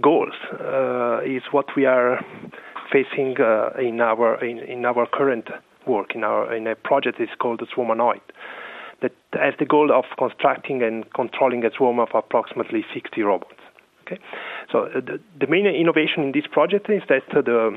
goals 0.00 0.32
uh, 0.52 1.20
is 1.24 1.42
what 1.52 1.66
we 1.76 1.84
are 1.84 2.24
facing 2.90 3.36
uh, 3.38 3.70
in 3.78 4.00
our 4.00 4.42
in, 4.42 4.58
in 4.58 4.84
our 4.84 5.06
current 5.06 5.48
work 5.86 6.14
in 6.14 6.24
our 6.24 6.54
in 6.54 6.66
a 6.66 6.74
project 6.74 7.20
is 7.20 7.28
called 7.38 7.60
the 7.60 7.66
Swarmanoid 7.66 8.20
that 9.00 9.12
has 9.32 9.54
the 9.58 9.64
goal 9.64 9.92
of 9.92 10.04
constructing 10.18 10.82
and 10.82 11.04
controlling 11.14 11.64
a 11.64 11.70
swarm 11.76 12.00
of 12.00 12.08
approximately 12.14 12.84
60 12.92 13.22
robots. 13.22 13.60
Okay, 14.02 14.20
so 14.72 14.84
uh, 14.84 15.00
the, 15.00 15.20
the 15.38 15.46
main 15.46 15.66
innovation 15.66 16.22
in 16.24 16.32
this 16.32 16.46
project 16.50 16.88
is 16.90 17.02
that 17.08 17.22
the 17.30 17.76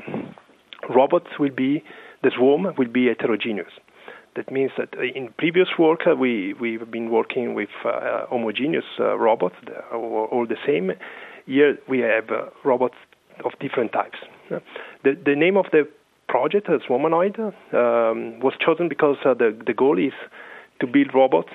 robots 0.88 1.38
will 1.38 1.54
be 1.54 1.84
the 2.22 2.30
swarm 2.36 2.74
will 2.76 2.88
be 2.88 3.06
heterogeneous. 3.06 3.72
That 4.34 4.50
means 4.50 4.70
that 4.78 4.94
in 4.94 5.32
previous 5.36 5.68
work 5.78 6.06
uh, 6.06 6.14
we 6.14 6.54
we've 6.54 6.90
been 6.90 7.10
working 7.10 7.54
with 7.54 7.68
uh, 7.84 8.26
homogeneous 8.30 8.84
uh, 8.98 9.18
robots, 9.18 9.56
all, 9.92 10.46
the 10.48 10.56
same. 10.66 10.92
Here 11.46 11.78
we 11.88 11.98
have 11.98 12.30
uh, 12.30 12.46
robots 12.64 12.94
of 13.44 13.52
different 13.60 13.92
types. 13.92 14.18
The 14.48 15.18
the 15.24 15.36
name 15.36 15.56
of 15.58 15.66
the 15.70 15.86
project, 16.28 16.68
uh, 16.68 16.78
Swarmanoid, 16.88 17.38
um, 17.38 18.40
was 18.40 18.54
chosen 18.64 18.88
because 18.88 19.16
the 19.22 19.54
the 19.66 19.74
goal 19.74 19.98
is 19.98 20.14
to 20.80 20.86
build 20.86 21.14
robots 21.14 21.52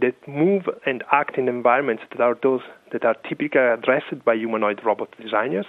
that 0.00 0.16
move 0.26 0.62
and 0.86 1.04
act 1.12 1.36
in 1.36 1.48
environments 1.48 2.02
that 2.10 2.20
are 2.20 2.36
those 2.42 2.62
that 2.92 3.04
are 3.04 3.16
typically 3.28 3.60
addressed 3.60 4.24
by 4.24 4.34
humanoid 4.34 4.80
robot 4.84 5.08
designers, 5.20 5.66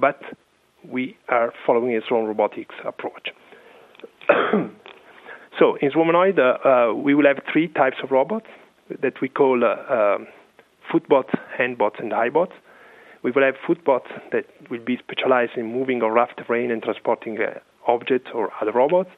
but 0.00 0.20
we 0.88 1.16
are 1.28 1.52
following 1.64 1.96
a 1.96 2.00
swarm 2.06 2.26
robotics 2.26 2.74
approach. 2.84 3.28
so 5.58 5.76
in 5.76 5.90
Swarmanoid, 5.90 6.38
uh, 6.38 6.94
we 6.94 7.14
will 7.14 7.26
have 7.26 7.38
three 7.52 7.68
types 7.68 7.96
of 8.02 8.10
robots 8.10 8.46
that 9.00 9.20
we 9.20 9.28
call 9.28 9.62
uh, 9.64 9.92
um, 9.92 10.26
footbots, 10.92 11.30
handbots, 11.58 11.98
and 11.98 12.12
eyebots. 12.12 12.52
We 13.22 13.30
will 13.30 13.44
have 13.44 13.54
footbots 13.66 14.08
that 14.32 14.46
will 14.70 14.84
be 14.84 14.98
specialized 14.98 15.52
in 15.56 15.66
moving 15.66 16.02
on 16.02 16.10
rough 16.12 16.30
terrain 16.36 16.70
and 16.70 16.82
transporting 16.82 17.38
uh, 17.40 17.60
objects 17.86 18.30
or 18.34 18.50
other 18.60 18.72
robots. 18.72 19.10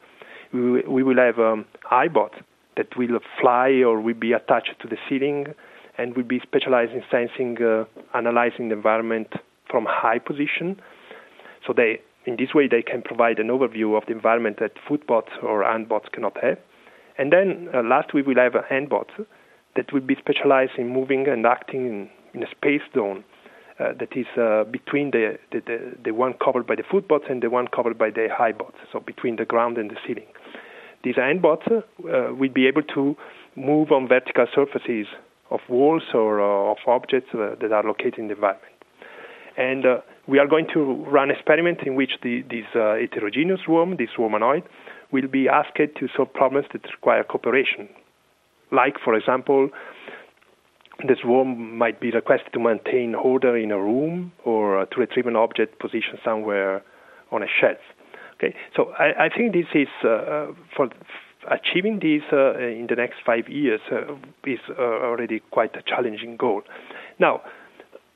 We, 0.53 0.83
we 0.83 1.03
will 1.03 1.17
have 1.17 1.39
um, 1.39 1.65
eyebots 1.91 2.43
that 2.77 2.97
will 2.97 3.19
fly 3.41 3.83
or 3.87 4.01
will 4.01 4.15
be 4.15 4.33
attached 4.33 4.75
to 4.81 4.89
the 4.89 4.97
ceiling 5.09 5.47
and 5.97 6.17
will 6.17 6.25
be 6.25 6.41
specialized 6.41 6.93
in 6.93 7.03
sensing, 7.11 7.57
uh, 7.63 7.85
analyzing 8.15 8.69
the 8.69 8.75
environment 8.75 9.29
from 9.71 9.87
high 9.89 10.19
position. 10.19 10.81
So 11.67 11.73
they, 11.73 12.01
in 12.27 12.37
this 12.37 12.55
way, 12.55 12.69
they 12.69 12.83
can 12.83 13.03
provide 13.03 13.39
an 13.39 13.49
overview 13.49 13.97
of 13.97 14.07
the 14.07 14.13
environment 14.13 14.59
that 14.61 14.73
footbots 14.89 15.31
or 15.43 15.63
handbots 15.63 16.09
cannot 16.13 16.37
have. 16.43 16.59
And 17.19 17.33
then 17.33 17.69
uh, 17.75 17.83
last, 17.83 18.15
we 18.15 18.23
will 18.23 18.37
have 18.37 18.55
a 18.55 18.63
handbot 18.63 19.09
that 19.77 19.93
will 19.93 20.01
be 20.01 20.17
specialized 20.17 20.73
in 20.79 20.89
moving 20.89 21.29
and 21.29 21.47
acting 21.47 21.87
in, 21.87 22.11
in 22.33 22.43
a 22.43 22.51
space 22.51 22.83
zone 22.95 23.25
uh, 23.79 23.93
that 23.99 24.17
is 24.17 24.27
uh, 24.39 24.65
between 24.65 25.11
the, 25.11 25.39
the, 25.53 25.61
the, 25.67 25.97
the, 26.05 26.13
one 26.13 26.35
covered 26.45 26.67
by 26.67 26.75
the 26.75 26.83
footbots 26.83 27.31
and 27.31 27.43
the 27.43 27.51
one 27.51 27.67
covered 27.69 27.99
by 27.99 28.09
the 28.11 28.29
eyebots, 28.39 28.77
so 28.93 29.01
between 29.01 29.37
the 29.37 29.45
ground 29.45 29.79
and 29.79 29.91
the 29.91 29.97
ceiling. 30.07 30.27
These 31.03 31.17
handbots 31.17 31.67
uh, 31.67 31.83
will 32.35 32.53
be 32.53 32.67
able 32.67 32.83
to 32.95 33.17
move 33.57 33.93
on 33.93 34.09
vertical 34.09 34.47
surfaces 34.55 35.07
of 35.51 35.61
walls 35.69 36.03
or 36.15 36.41
uh, 36.41 36.73
of 36.73 36.79
objects 36.87 37.31
uh, 37.35 37.57
that 37.61 37.73
are 37.73 37.83
located 37.83 38.19
in 38.19 38.29
the 38.29 38.35
environment. 38.35 38.73
And 39.57 39.87
uh, 39.87 39.99
we 40.27 40.39
are 40.39 40.47
going 40.47 40.67
to 40.75 41.05
run 41.07 41.31
experiments 41.31 41.83
in 41.85 41.95
which 41.95 42.13
the, 42.23 42.43
this 42.43 42.65
uh, 42.75 42.95
heterogeneous 42.97 43.61
swarm, 43.65 43.97
this 43.97 44.09
swarmanoid, 44.17 44.63
will 45.13 45.29
be 45.29 45.49
asked 45.49 45.77
to 45.77 46.09
solve 46.17 46.33
problems 46.33 46.67
that 46.73 46.83
require 46.85 47.23
cooperation. 47.25 47.89
Like, 48.73 48.95
for 49.05 49.15
example, 49.15 49.69
the 50.99 51.17
swarm 51.21 51.77
might 51.77 52.01
be 52.01 52.11
requested 52.11 52.53
to 52.55 52.61
maintain 52.61 53.15
order 53.15 53.57
in 53.57 53.71
a 53.71 53.79
room 53.79 54.33
or 54.45 54.87
to 54.87 55.01
retrieve 55.01 55.27
an 55.27 55.37
object 55.37 55.79
positioned 55.79 56.19
somewhere 56.25 56.83
on 57.31 57.43
a 57.43 57.47
shelf. 57.61 57.79
Okay, 58.37 58.55
so 58.75 58.93
I, 58.99 59.27
I 59.27 59.29
think 59.29 59.53
this 59.53 59.67
is 59.75 59.89
uh, 60.05 60.09
uh 60.09 60.47
for 60.77 60.89
achieving 61.51 62.01
this 62.01 62.23
uh, 62.33 62.59
in 62.59 62.87
the 62.89 62.97
next 62.97 63.17
five 63.25 63.49
years 63.49 63.81
uh, 63.93 64.15
is 64.47 64.59
uh, 64.71 64.83
already 64.83 65.41
quite 65.51 65.77
a 65.77 65.83
challenging 65.83 66.37
goal. 66.37 66.63
Now, 67.19 67.43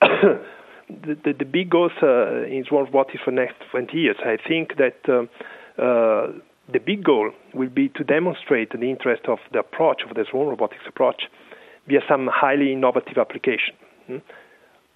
the, 0.89 1.15
the, 1.23 1.33
the, 1.39 1.45
big 1.45 1.69
goals 1.69 1.91
uh, 2.01 2.43
in 2.45 2.65
Swarm 2.67 2.85
Robotics 2.85 3.23
for 3.23 3.31
next 3.31 3.55
20 3.71 3.97
years, 3.97 4.17
I 4.23 4.37
think 4.47 4.77
that 4.77 4.97
um, 5.07 5.29
the 5.77 6.79
big 6.79 7.03
goal 7.03 7.31
will 7.53 7.69
be 7.69 7.89
to 7.89 8.03
demonstrate 8.03 8.71
the 8.71 8.89
interest 8.89 9.23
of 9.27 9.39
the 9.51 9.59
approach 9.59 10.01
of 10.07 10.15
the 10.15 10.25
Swarm 10.29 10.49
Robotics 10.49 10.83
approach 10.87 11.23
via 11.87 11.99
some 12.07 12.29
highly 12.31 12.73
innovative 12.73 13.17
application. 13.17 13.75
Hmm? 14.07 14.17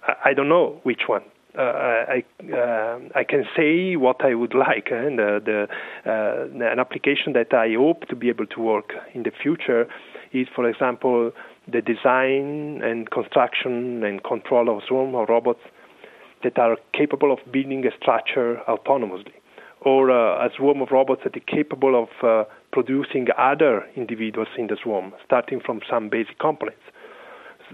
I, 0.06 0.30
I 0.30 0.34
don't 0.34 0.48
know 0.48 0.80
which 0.82 1.02
one 1.06 1.22
uh, 1.56 1.62
I 1.62 2.24
uh, 2.52 2.98
I 3.14 3.24
can 3.24 3.44
say 3.56 3.96
what 3.96 4.24
I 4.24 4.34
would 4.34 4.54
like, 4.54 4.88
and 4.90 5.20
uh, 5.20 5.38
the, 5.38 5.68
uh, 6.04 6.46
an 6.52 6.78
application 6.78 7.32
that 7.34 7.54
I 7.54 7.74
hope 7.78 8.08
to 8.08 8.16
be 8.16 8.28
able 8.28 8.46
to 8.46 8.60
work 8.60 8.92
in 9.14 9.22
the 9.22 9.30
future 9.30 9.86
is, 10.32 10.48
for 10.54 10.68
example, 10.68 11.30
the 11.70 11.80
design 11.80 12.82
and 12.82 13.10
construction 13.10 14.02
and 14.02 14.22
control 14.24 14.76
of 14.76 14.82
swarm 14.86 15.14
robots 15.14 15.60
that 16.44 16.58
are 16.58 16.76
capable 16.92 17.32
of 17.32 17.38
building 17.50 17.84
a 17.86 17.90
structure 18.00 18.60
autonomously, 18.68 19.32
or 19.80 20.10
uh, 20.10 20.46
a 20.46 20.50
swarm 20.56 20.80
of 20.82 20.88
robots 20.90 21.22
that 21.24 21.36
are 21.36 21.40
capable 21.40 22.00
of 22.00 22.08
uh, 22.22 22.44
producing 22.72 23.26
other 23.36 23.84
individuals 23.96 24.48
in 24.56 24.68
the 24.68 24.76
swarm, 24.82 25.12
starting 25.24 25.60
from 25.60 25.80
some 25.90 26.08
basic 26.08 26.38
components. 26.38 26.80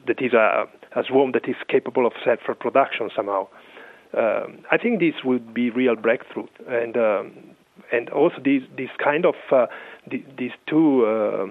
That 0.06 0.22
is 0.22 0.33
a, 0.33 0.66
a 0.96 1.02
swarm 1.06 1.33
that 1.33 1.48
is 1.48 1.56
capable 1.68 2.06
of 2.06 2.12
self-reproduction 2.24 3.11
somehow. 3.14 3.48
Um, 4.16 4.64
I 4.70 4.78
think 4.78 5.00
this 5.00 5.14
would 5.24 5.52
be 5.52 5.70
real 5.70 5.96
breakthrough, 5.96 6.46
and 6.68 6.96
um, 6.96 7.33
and 7.92 8.09
also 8.11 8.37
these 8.42 8.62
these 8.76 8.88
kind 9.02 9.24
of 9.24 9.35
uh, 9.52 9.66
the, 10.11 10.24
these 10.38 10.52
two 10.68 11.06
uh, 11.06 11.46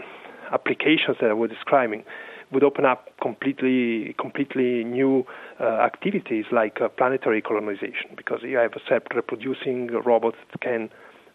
applications 0.53 1.17
that 1.21 1.29
I 1.29 1.33
was 1.33 1.49
describing 1.49 2.03
would 2.51 2.63
open 2.63 2.85
up 2.85 3.09
completely 3.21 4.15
completely 4.19 4.83
new 4.83 5.25
uh, 5.59 5.63
activities 5.63 6.45
like 6.51 6.81
uh, 6.81 6.89
planetary 6.89 7.41
colonization 7.41 8.09
because 8.15 8.39
you 8.43 8.57
have 8.57 8.73
self-reproducing 8.87 9.87
robots 10.05 10.37
that 10.51 10.61
can 10.61 10.89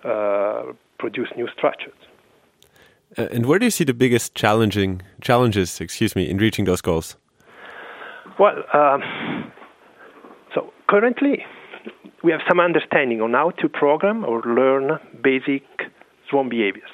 uh, 0.05 0.72
produce 0.98 1.29
new 1.37 1.48
structures. 1.57 1.94
Uh, 3.16 3.29
and 3.31 3.46
where 3.46 3.59
do 3.59 3.66
you 3.66 3.70
see 3.70 3.85
the 3.85 3.94
biggest 3.94 4.35
challenging 4.35 5.03
challenges, 5.20 5.81
excuse 5.81 6.16
me, 6.16 6.29
in 6.29 6.38
reaching 6.38 6.64
those 6.64 6.81
goals? 6.81 7.16
Well, 8.38 8.64
um, 8.72 9.53
so 10.53 10.72
currently, 10.88 11.44
we 12.24 12.33
have 12.33 12.40
some 12.48 12.59
understanding 12.59 13.20
on 13.20 13.33
how 13.33 13.50
to 13.50 13.68
program 13.68 14.24
or 14.24 14.42
learn 14.42 14.98
basic 15.22 15.62
swarm 16.29 16.48
behaviors, 16.48 16.90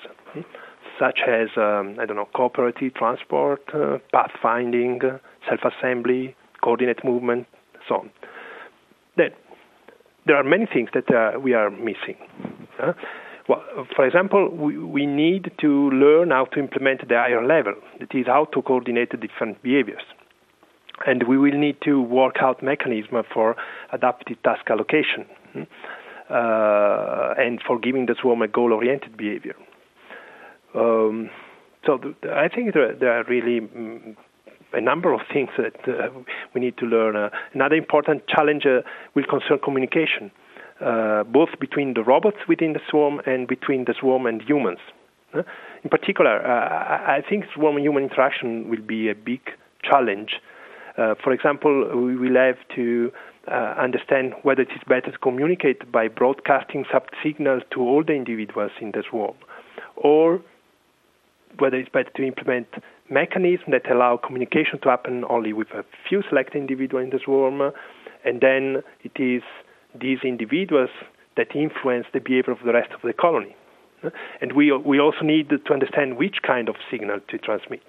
such 1.01 1.21
as, 1.27 1.49
um, 1.57 1.97
I 1.99 2.05
don't 2.07 2.17
know, 2.17 2.29
cooperative 2.35 2.95
transport, 2.95 3.63
uh, 3.75 3.99
pathfinding, 4.15 5.19
self 5.49 5.61
assembly, 5.65 6.37
coordinate 6.63 7.03
movement, 7.05 7.47
so 7.89 7.97
on. 7.97 8.11
Then, 9.17 9.31
there 10.27 10.37
are 10.37 10.45
many 10.45 10.67
things 10.67 10.91
that 10.95 11.11
uh, 11.11 11.41
we 11.41 11.55
are 11.55 11.71
missing. 11.71 12.17
Well, 13.49 13.65
for 13.97 14.07
example, 14.07 14.49
we, 14.49 14.79
we 14.79 15.07
need 15.07 15.51
to 15.61 15.91
learn 15.91 16.31
how 16.31 16.45
to 16.53 16.61
implement 16.61 17.09
the 17.09 17.17
higher 17.17 17.45
level, 17.45 17.75
that 17.99 18.15
is, 18.15 18.27
how 18.27 18.45
to 18.53 18.63
coordinate 18.63 19.11
the 19.11 19.17
different 19.17 19.61
behaviors. 19.61 20.03
And 21.05 21.27
we 21.27 21.37
will 21.37 21.59
need 21.59 21.79
to 21.85 22.01
work 22.01 22.37
out 22.41 22.63
mechanisms 22.63 23.25
for 23.33 23.57
adaptive 23.93 24.41
task 24.45 24.71
allocation 24.71 25.25
hmm, 25.53 25.63
uh, 26.29 27.35
and 27.39 27.61
for 27.67 27.79
giving 27.81 28.07
the 28.07 28.15
swarm 28.21 28.43
a 28.43 28.49
goal 28.49 28.73
oriented 28.73 29.17
behavior. 29.17 29.57
Um, 30.75 31.31
so 31.85 31.99
I 32.33 32.49
think 32.49 32.75
there, 32.75 32.95
there 32.95 33.13
are 33.13 33.25
really 33.25 33.61
mm, 33.61 34.17
a 34.73 34.81
number 34.81 35.13
of 35.13 35.21
things 35.33 35.51
that 35.57 35.77
uh, 35.89 36.11
we 36.55 36.61
need 36.61 36.77
to 36.79 36.87
learn. 36.87 37.17
Uh, 37.17 37.31
another 37.55 37.75
important 37.75 38.27
challenge 38.29 38.65
uh, 38.67 38.83
will 39.15 39.25
concern 39.25 39.59
communication, 39.63 40.31
uh, 40.81 41.25
both 41.25 41.49
between 41.59 41.95
the 41.95 42.03
robots 42.03 42.39
within 42.49 42.73
the 42.73 42.81
swarm 42.89 43.21
and 43.27 43.49
between 43.49 43.85
the 43.85 43.95
swarm 43.99 44.27
and 44.27 44.43
humans. 44.43 44.79
Uh, 45.35 45.43
in 45.83 45.91
particular, 45.91 46.45
uh, 46.45 47.11
I 47.11 47.23
think 47.29 47.45
swarm-human 47.55 48.03
interaction 48.05 48.69
will 48.69 48.83
be 48.83 49.09
a 49.09 49.15
big 49.15 49.41
challenge. 49.83 50.41
for 50.97 51.33
example, 51.33 51.75
we 51.97 52.17
will 52.17 52.37
have 52.37 52.59
to 52.77 53.11
understand 53.49 54.35
whether 54.43 54.63
it 54.63 54.73
is 54.73 54.83
better 54.87 55.11
to 55.11 55.19
communicate 55.19 55.91
by 55.91 56.09
broadcasting 56.09 56.85
sub-signals 56.93 57.63
to 57.73 57.81
all 57.81 58.05
the 58.05 58.13
individuals 58.13 58.73
in 58.81 58.91
the 58.91 59.03
swarm, 59.09 59.37
or 59.97 60.43
whether 61.61 61.77
it's 61.77 61.89
better 61.89 62.11
to 62.17 62.27
implement 62.27 62.67
mechanisms 63.11 63.69
that 63.71 63.91
allow 63.91 64.17
communication 64.17 64.81
to 64.83 64.89
happen 64.89 65.25
only 65.29 65.53
with 65.53 65.69
a 65.71 65.85
few 66.09 66.23
selected 66.29 66.59
individuals 66.59 67.05
in 67.05 67.11
the 67.11 67.21
swarm, 67.25 67.61
and 68.25 68.41
then 68.41 68.83
it 69.03 69.21
is 69.21 69.43
these 69.99 70.19
individuals 70.25 70.91
that 71.37 71.55
influence 71.55 72.07
the 72.13 72.21
behavior 72.21 72.53
of 72.53 72.59
the 72.65 72.73
rest 72.73 72.91
of 72.93 73.01
the 73.03 73.13
colony. 73.13 73.57
And 74.41 74.53
we, 74.53 74.73
we 74.73 74.99
also 74.99 75.23
need 75.23 75.51
to 75.51 75.73
understand 75.73 76.17
which 76.17 76.37
kind 76.47 76.69
of 76.69 76.77
signal 76.91 77.21
to 77.29 77.39
transmit. 77.39 77.83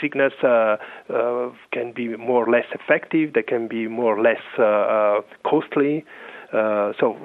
Signals 0.00 0.34
uh, 0.42 0.76
uh, 1.08 1.50
can 1.72 1.92
be 1.92 2.16
more 2.16 2.46
or 2.46 2.50
less 2.50 2.66
effective, 2.72 3.32
they 3.32 3.42
can 3.42 3.68
be 3.68 3.88
more 3.88 4.18
or 4.18 4.22
less 4.22 4.42
uh, 4.58 4.62
uh 4.62 5.20
costly. 5.48 6.04
Uh, 6.52 6.92
so 7.00 7.16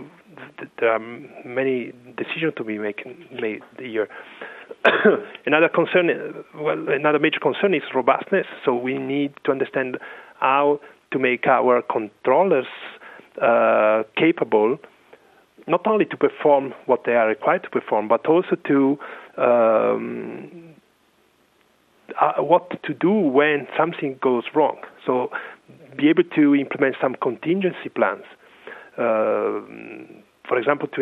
there 0.79 0.91
are 0.91 0.99
many 0.99 1.91
decisions 2.17 2.53
to 2.57 2.63
be 2.63 2.77
making, 2.77 3.25
made 3.39 3.61
here. 3.79 4.07
another 5.45 5.69
concern, 5.69 6.43
well, 6.55 6.89
another 6.89 7.19
major 7.19 7.39
concern 7.39 7.73
is 7.73 7.83
robustness. 7.93 8.45
So 8.65 8.75
we 8.75 8.97
need 8.97 9.33
to 9.45 9.51
understand 9.51 9.97
how 10.39 10.79
to 11.11 11.19
make 11.19 11.47
our 11.47 11.81
controllers 11.81 12.67
uh, 13.41 14.03
capable 14.17 14.77
not 15.67 15.87
only 15.87 16.05
to 16.05 16.17
perform 16.17 16.73
what 16.85 17.01
they 17.05 17.13
are 17.13 17.27
required 17.27 17.63
to 17.63 17.69
perform, 17.69 18.07
but 18.07 18.25
also 18.27 18.55
to 18.67 18.97
um, 19.37 20.73
uh, 22.19 22.33
what 22.41 22.69
to 22.83 22.93
do 22.93 23.11
when 23.11 23.67
something 23.77 24.17
goes 24.21 24.43
wrong. 24.53 24.77
So 25.05 25.29
be 25.97 26.09
able 26.09 26.23
to 26.35 26.55
implement 26.55 26.95
some 27.01 27.15
contingency 27.21 27.89
plans. 27.95 28.23
Uh, 28.97 29.61
for 30.47 30.57
example, 30.57 30.87
to 30.89 31.01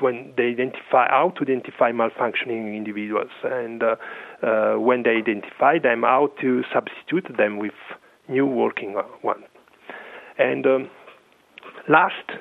when 0.00 0.32
they 0.36 0.48
identify 0.48 1.06
how 1.08 1.32
to 1.36 1.42
identify 1.42 1.92
malfunctioning 1.92 2.76
individuals, 2.76 3.30
and 3.44 3.82
uh, 3.82 3.96
uh, 4.42 4.74
when 4.74 5.04
they 5.04 5.16
identify 5.16 5.78
them, 5.78 6.02
how 6.02 6.30
to 6.40 6.62
substitute 6.72 7.36
them 7.36 7.58
with 7.58 7.74
new 8.28 8.46
working 8.46 8.96
ones. 9.22 9.44
And 10.38 10.66
um, 10.66 10.90
last, 11.88 12.32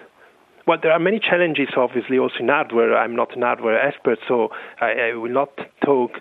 well, 0.65 0.80
there 0.82 0.91
are 0.91 0.99
many 0.99 1.19
challenges, 1.19 1.69
obviously, 1.77 2.17
also 2.17 2.36
in 2.39 2.47
hardware. 2.47 2.97
I'm 2.97 3.15
not 3.15 3.36
an 3.36 3.43
hardware 3.43 3.80
expert, 3.80 4.17
so 4.27 4.49
I, 4.80 5.12
I 5.12 5.13
will 5.13 5.32
not 5.32 5.51
talk 5.86 6.12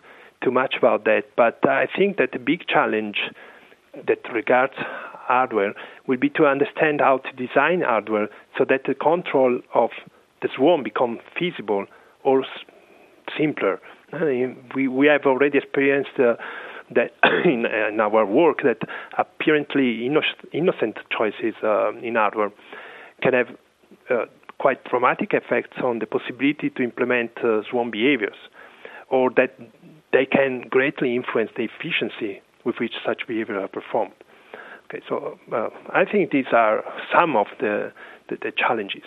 too 0.44 0.50
much 0.50 0.74
about 0.76 1.04
that. 1.04 1.22
But 1.36 1.66
I 1.66 1.86
think 1.96 2.18
that 2.18 2.32
the 2.32 2.38
big 2.38 2.66
challenge 2.66 3.16
that 3.94 4.18
regards 4.32 4.74
hardware 5.30 5.74
will 6.06 6.18
be 6.18 6.30
to 6.30 6.46
understand 6.46 7.00
how 7.00 7.18
to 7.18 7.30
design 7.32 7.82
hardware 7.82 8.28
so 8.58 8.64
that 8.68 8.82
the 8.86 8.94
control 8.94 9.60
of 9.74 9.90
the 10.42 10.48
swarm 10.56 10.82
become 10.82 11.18
feasible 11.38 11.86
or 12.24 12.44
simpler. 13.36 13.80
we, 14.74 14.88
we 14.88 15.06
have 15.06 15.24
already 15.26 15.58
experienced 15.58 16.18
uh, 16.18 16.34
that 16.94 17.12
in, 17.44 17.66
in, 17.66 18.00
our 18.00 18.26
work 18.26 18.62
that 18.62 18.78
apparently 19.16 20.06
innocent 20.52 20.96
choices 21.16 21.54
uh, 21.62 21.92
in 22.02 22.14
hardware 22.16 22.50
can 23.22 23.32
have 23.32 23.48
uh, 24.10 24.24
quite 24.58 24.82
dramatic 24.84 25.32
effects 25.32 25.78
on 25.82 26.00
the 26.00 26.06
possibility 26.06 26.70
to 26.70 26.82
implement 26.82 27.30
uh, 27.38 27.62
swarm 27.70 27.90
behaviors, 27.90 28.36
or 29.08 29.30
that 29.30 29.54
they 30.12 30.26
can 30.26 30.62
greatly 30.68 31.14
influence 31.14 31.50
the 31.56 31.64
efficiency 31.64 32.42
with 32.64 32.76
which 32.78 32.92
such 33.06 33.26
behaviors 33.26 33.62
are 33.62 33.68
performed. 33.68 34.12
Okay, 34.90 35.02
so 35.08 35.38
uh, 35.52 35.68
I 35.90 36.04
think 36.04 36.32
these 36.32 36.52
are 36.52 36.82
some 37.14 37.36
of 37.36 37.46
the, 37.60 37.92
the, 38.28 38.36
the 38.42 38.52
challenges. 38.56 39.04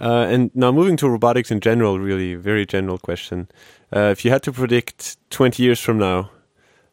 Uh, 0.00 0.26
and 0.28 0.50
now 0.52 0.72
moving 0.72 0.96
to 0.96 1.08
robotics 1.08 1.52
in 1.52 1.60
general, 1.60 2.00
really 2.00 2.34
very 2.34 2.66
general 2.66 2.98
question. 2.98 3.48
Uh, 3.94 4.10
if 4.10 4.24
you 4.24 4.32
had 4.32 4.42
to 4.42 4.52
predict 4.52 5.16
20 5.30 5.62
years 5.62 5.78
from 5.78 5.98
now, 5.98 6.28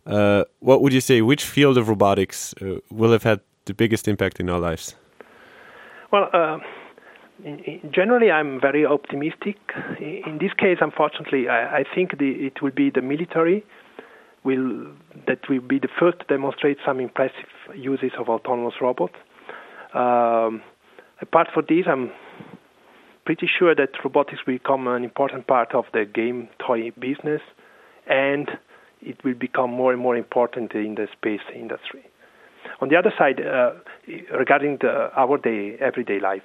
uh, 0.05 0.43
what 0.59 0.83
would 0.83 0.93
you 0.93 1.01
say? 1.01 1.23
Which 1.23 1.43
field 1.43 1.75
of 1.75 1.89
robotics 1.89 2.53
uh, 2.61 2.75
will 2.91 3.11
have 3.13 3.23
had 3.23 3.39
the 3.65 3.73
biggest 3.73 4.07
impact 4.07 4.39
in 4.39 4.47
our 4.47 4.59
lives? 4.59 4.95
Well, 6.11 6.29
uh, 6.33 6.59
in, 7.43 7.59
in 7.59 7.91
generally, 7.91 8.29
I'm 8.29 8.61
very 8.61 8.85
optimistic. 8.85 9.57
In, 9.99 10.37
this 10.39 10.53
case, 10.53 10.77
unfortunately, 10.81 11.49
I, 11.49 11.79
I 11.79 11.83
think 11.95 12.19
the, 12.19 12.29
it 12.29 12.61
will 12.61 12.71
be 12.71 12.91
the 12.91 13.01
military 13.01 13.65
will 14.43 14.87
that 15.27 15.39
will 15.49 15.61
be 15.61 15.79
the 15.79 15.89
first 15.99 16.19
to 16.19 16.25
demonstrate 16.25 16.77
some 16.85 16.99
impressive 16.99 17.49
uses 17.75 18.11
of 18.17 18.29
autonomous 18.29 18.75
robots. 18.81 19.15
Um, 19.93 20.61
apart 21.21 21.47
from 21.53 21.65
this, 21.67 21.85
I'm 21.87 22.11
pretty 23.25 23.47
sure 23.47 23.75
that 23.75 23.89
robotics 24.03 24.39
will 24.45 24.55
become 24.55 24.87
an 24.87 25.03
important 25.03 25.47
part 25.47 25.73
of 25.73 25.85
the 25.93 26.05
game 26.05 26.49
toy 26.65 26.91
business, 26.91 27.41
and 28.07 28.49
it 29.01 29.23
will 29.23 29.35
become 29.35 29.71
more 29.71 29.91
and 29.91 30.01
more 30.01 30.15
important 30.15 30.73
in 30.73 30.95
the 30.95 31.07
space 31.13 31.41
industry. 31.55 32.05
On 32.81 32.89
the 32.89 32.95
other 32.95 33.13
side, 33.17 33.41
uh, 33.41 33.71
regarding 34.37 34.77
the, 34.81 35.09
our 35.15 35.37
day, 35.37 35.75
everyday 35.79 36.19
life, 36.19 36.43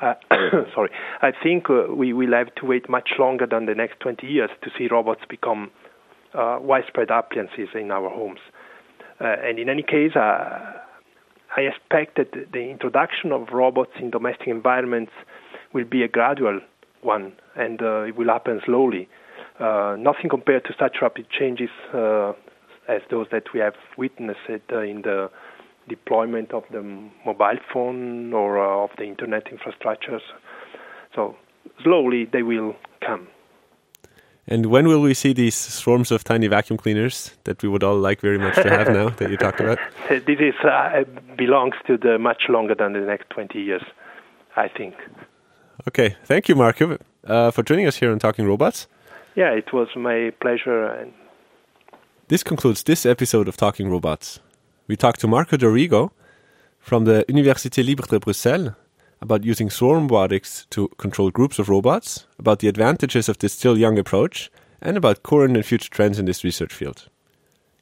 uh, 0.00 0.14
sorry, 0.74 0.90
I 1.22 1.32
think 1.42 1.70
uh, 1.70 1.92
we 1.94 2.12
will 2.12 2.32
have 2.32 2.54
to 2.56 2.66
wait 2.66 2.88
much 2.88 3.10
longer 3.18 3.46
than 3.46 3.66
the 3.66 3.74
next 3.74 4.00
20 4.00 4.26
years 4.26 4.50
to 4.62 4.70
see 4.76 4.88
robots 4.90 5.22
become 5.28 5.70
uh, 6.34 6.58
widespread 6.60 7.10
appliances 7.10 7.68
in 7.74 7.90
our 7.90 8.10
homes. 8.10 8.40
Uh, 9.20 9.36
and 9.42 9.58
in 9.58 9.68
any 9.68 9.82
case, 9.82 10.16
uh, 10.16 10.72
I 11.56 11.60
expect 11.60 12.16
that 12.16 12.32
the 12.52 12.70
introduction 12.70 13.32
of 13.32 13.48
robots 13.52 13.92
in 14.00 14.10
domestic 14.10 14.48
environments 14.48 15.12
will 15.72 15.84
be 15.84 16.02
a 16.02 16.08
gradual 16.08 16.60
one, 17.02 17.32
and 17.54 17.80
it 17.80 18.16
will 18.16 18.28
happen 18.28 18.60
slowly. 18.64 19.08
nothing 19.60 20.28
compared 20.30 20.64
to 20.64 20.74
such 20.78 20.96
rapid 21.00 21.26
changes 21.30 21.70
as 22.88 23.02
those 23.10 23.26
that 23.30 23.44
we 23.54 23.60
have 23.60 23.74
witnessed 23.96 24.48
in 24.48 25.02
the 25.02 25.30
deployment 25.88 26.52
of 26.52 26.64
the 26.70 26.82
mobile 27.26 27.58
phone 27.72 28.32
or 28.32 28.58
uh, 28.58 28.84
of 28.84 28.90
the 28.96 29.04
internet 29.04 29.44
infrastructures. 29.46 30.22
So 31.14 31.36
slowly 31.82 32.26
they 32.30 32.42
will 32.42 32.74
come. 33.04 33.28
And 34.46 34.66
when 34.66 34.86
will 34.86 35.00
we 35.00 35.14
see 35.14 35.32
these 35.32 35.54
swarms 35.54 36.10
of 36.10 36.22
tiny 36.22 36.48
vacuum 36.48 36.76
cleaners 36.76 37.34
that 37.44 37.62
we 37.62 37.68
would 37.68 37.82
all 37.82 37.96
like 37.96 38.20
very 38.20 38.38
much 38.38 38.56
to 38.56 38.68
have 38.68 38.88
now 38.88 39.08
that 39.08 39.30
you 39.30 39.36
talked 39.36 39.60
about? 39.60 39.78
This 40.08 40.38
is 40.40 40.54
uh, 40.64 41.04
belongs 41.36 41.74
to 41.86 41.96
the 41.96 42.18
much 42.18 42.42
longer 42.48 42.74
than 42.74 42.92
the 42.92 43.00
next 43.00 43.30
20 43.30 43.58
years, 43.58 43.82
I 44.56 44.68
think. 44.68 44.94
Okay, 45.88 46.16
thank 46.24 46.48
you, 46.48 46.54
Marco, 46.54 46.98
uh, 47.26 47.50
for 47.50 47.62
joining 47.62 47.86
us 47.86 47.96
here 47.96 48.12
on 48.12 48.18
Talking 48.18 48.46
Robots. 48.46 48.86
Yeah, 49.34 49.50
it 49.50 49.72
was 49.72 49.88
my 49.96 50.32
pleasure. 50.40 51.08
This 52.28 52.42
concludes 52.42 52.82
this 52.82 53.06
episode 53.06 53.48
of 53.48 53.56
Talking 53.56 53.90
Robots. 53.90 54.40
We 54.86 54.96
talked 54.96 55.20
to 55.20 55.26
Marco 55.26 55.56
Dorigo 55.56 56.10
from 56.78 57.06
the 57.06 57.24
Université 57.28 57.82
Libre 57.82 58.06
de 58.06 58.20
Bruxelles 58.20 58.74
about 59.24 59.42
using 59.42 59.70
swarm 59.70 60.02
robotics 60.02 60.66
to 60.68 60.86
control 60.98 61.30
groups 61.30 61.58
of 61.58 61.70
robots, 61.70 62.26
about 62.38 62.58
the 62.58 62.68
advantages 62.68 63.26
of 63.26 63.38
this 63.38 63.54
still 63.54 63.78
young 63.78 63.98
approach, 63.98 64.50
and 64.82 64.98
about 64.98 65.22
current 65.22 65.56
and 65.56 65.64
future 65.64 65.88
trends 65.88 66.18
in 66.18 66.26
this 66.26 66.44
research 66.44 66.72
field. 66.72 67.08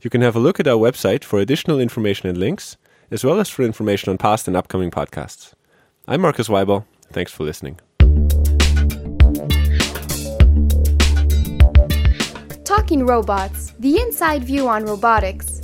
You 0.00 0.08
can 0.08 0.22
have 0.22 0.36
a 0.36 0.38
look 0.38 0.60
at 0.60 0.68
our 0.68 0.78
website 0.78 1.24
for 1.24 1.40
additional 1.40 1.80
information 1.80 2.28
and 2.28 2.38
links, 2.38 2.76
as 3.10 3.24
well 3.24 3.40
as 3.40 3.48
for 3.48 3.64
information 3.64 4.08
on 4.10 4.18
past 4.18 4.46
and 4.46 4.56
upcoming 4.56 4.92
podcasts. 4.92 5.52
I'm 6.06 6.20
Markus 6.20 6.48
Waibel. 6.48 6.84
Thanks 7.10 7.32
for 7.32 7.42
listening. 7.42 7.80
Talking 12.64 13.04
Robots, 13.04 13.72
the 13.80 13.98
inside 14.00 14.44
view 14.44 14.68
on 14.68 14.84
robotics. 14.84 15.60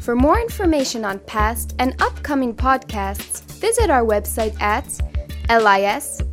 For 0.00 0.14
more 0.14 0.38
information 0.38 1.02
on 1.02 1.18
past 1.20 1.74
and 1.78 2.00
upcoming 2.02 2.54
podcasts, 2.54 3.40
visit 3.58 3.88
our 3.88 4.04
website 4.04 4.60
at 4.60 4.84
lis.epfl.ch. 5.48 6.24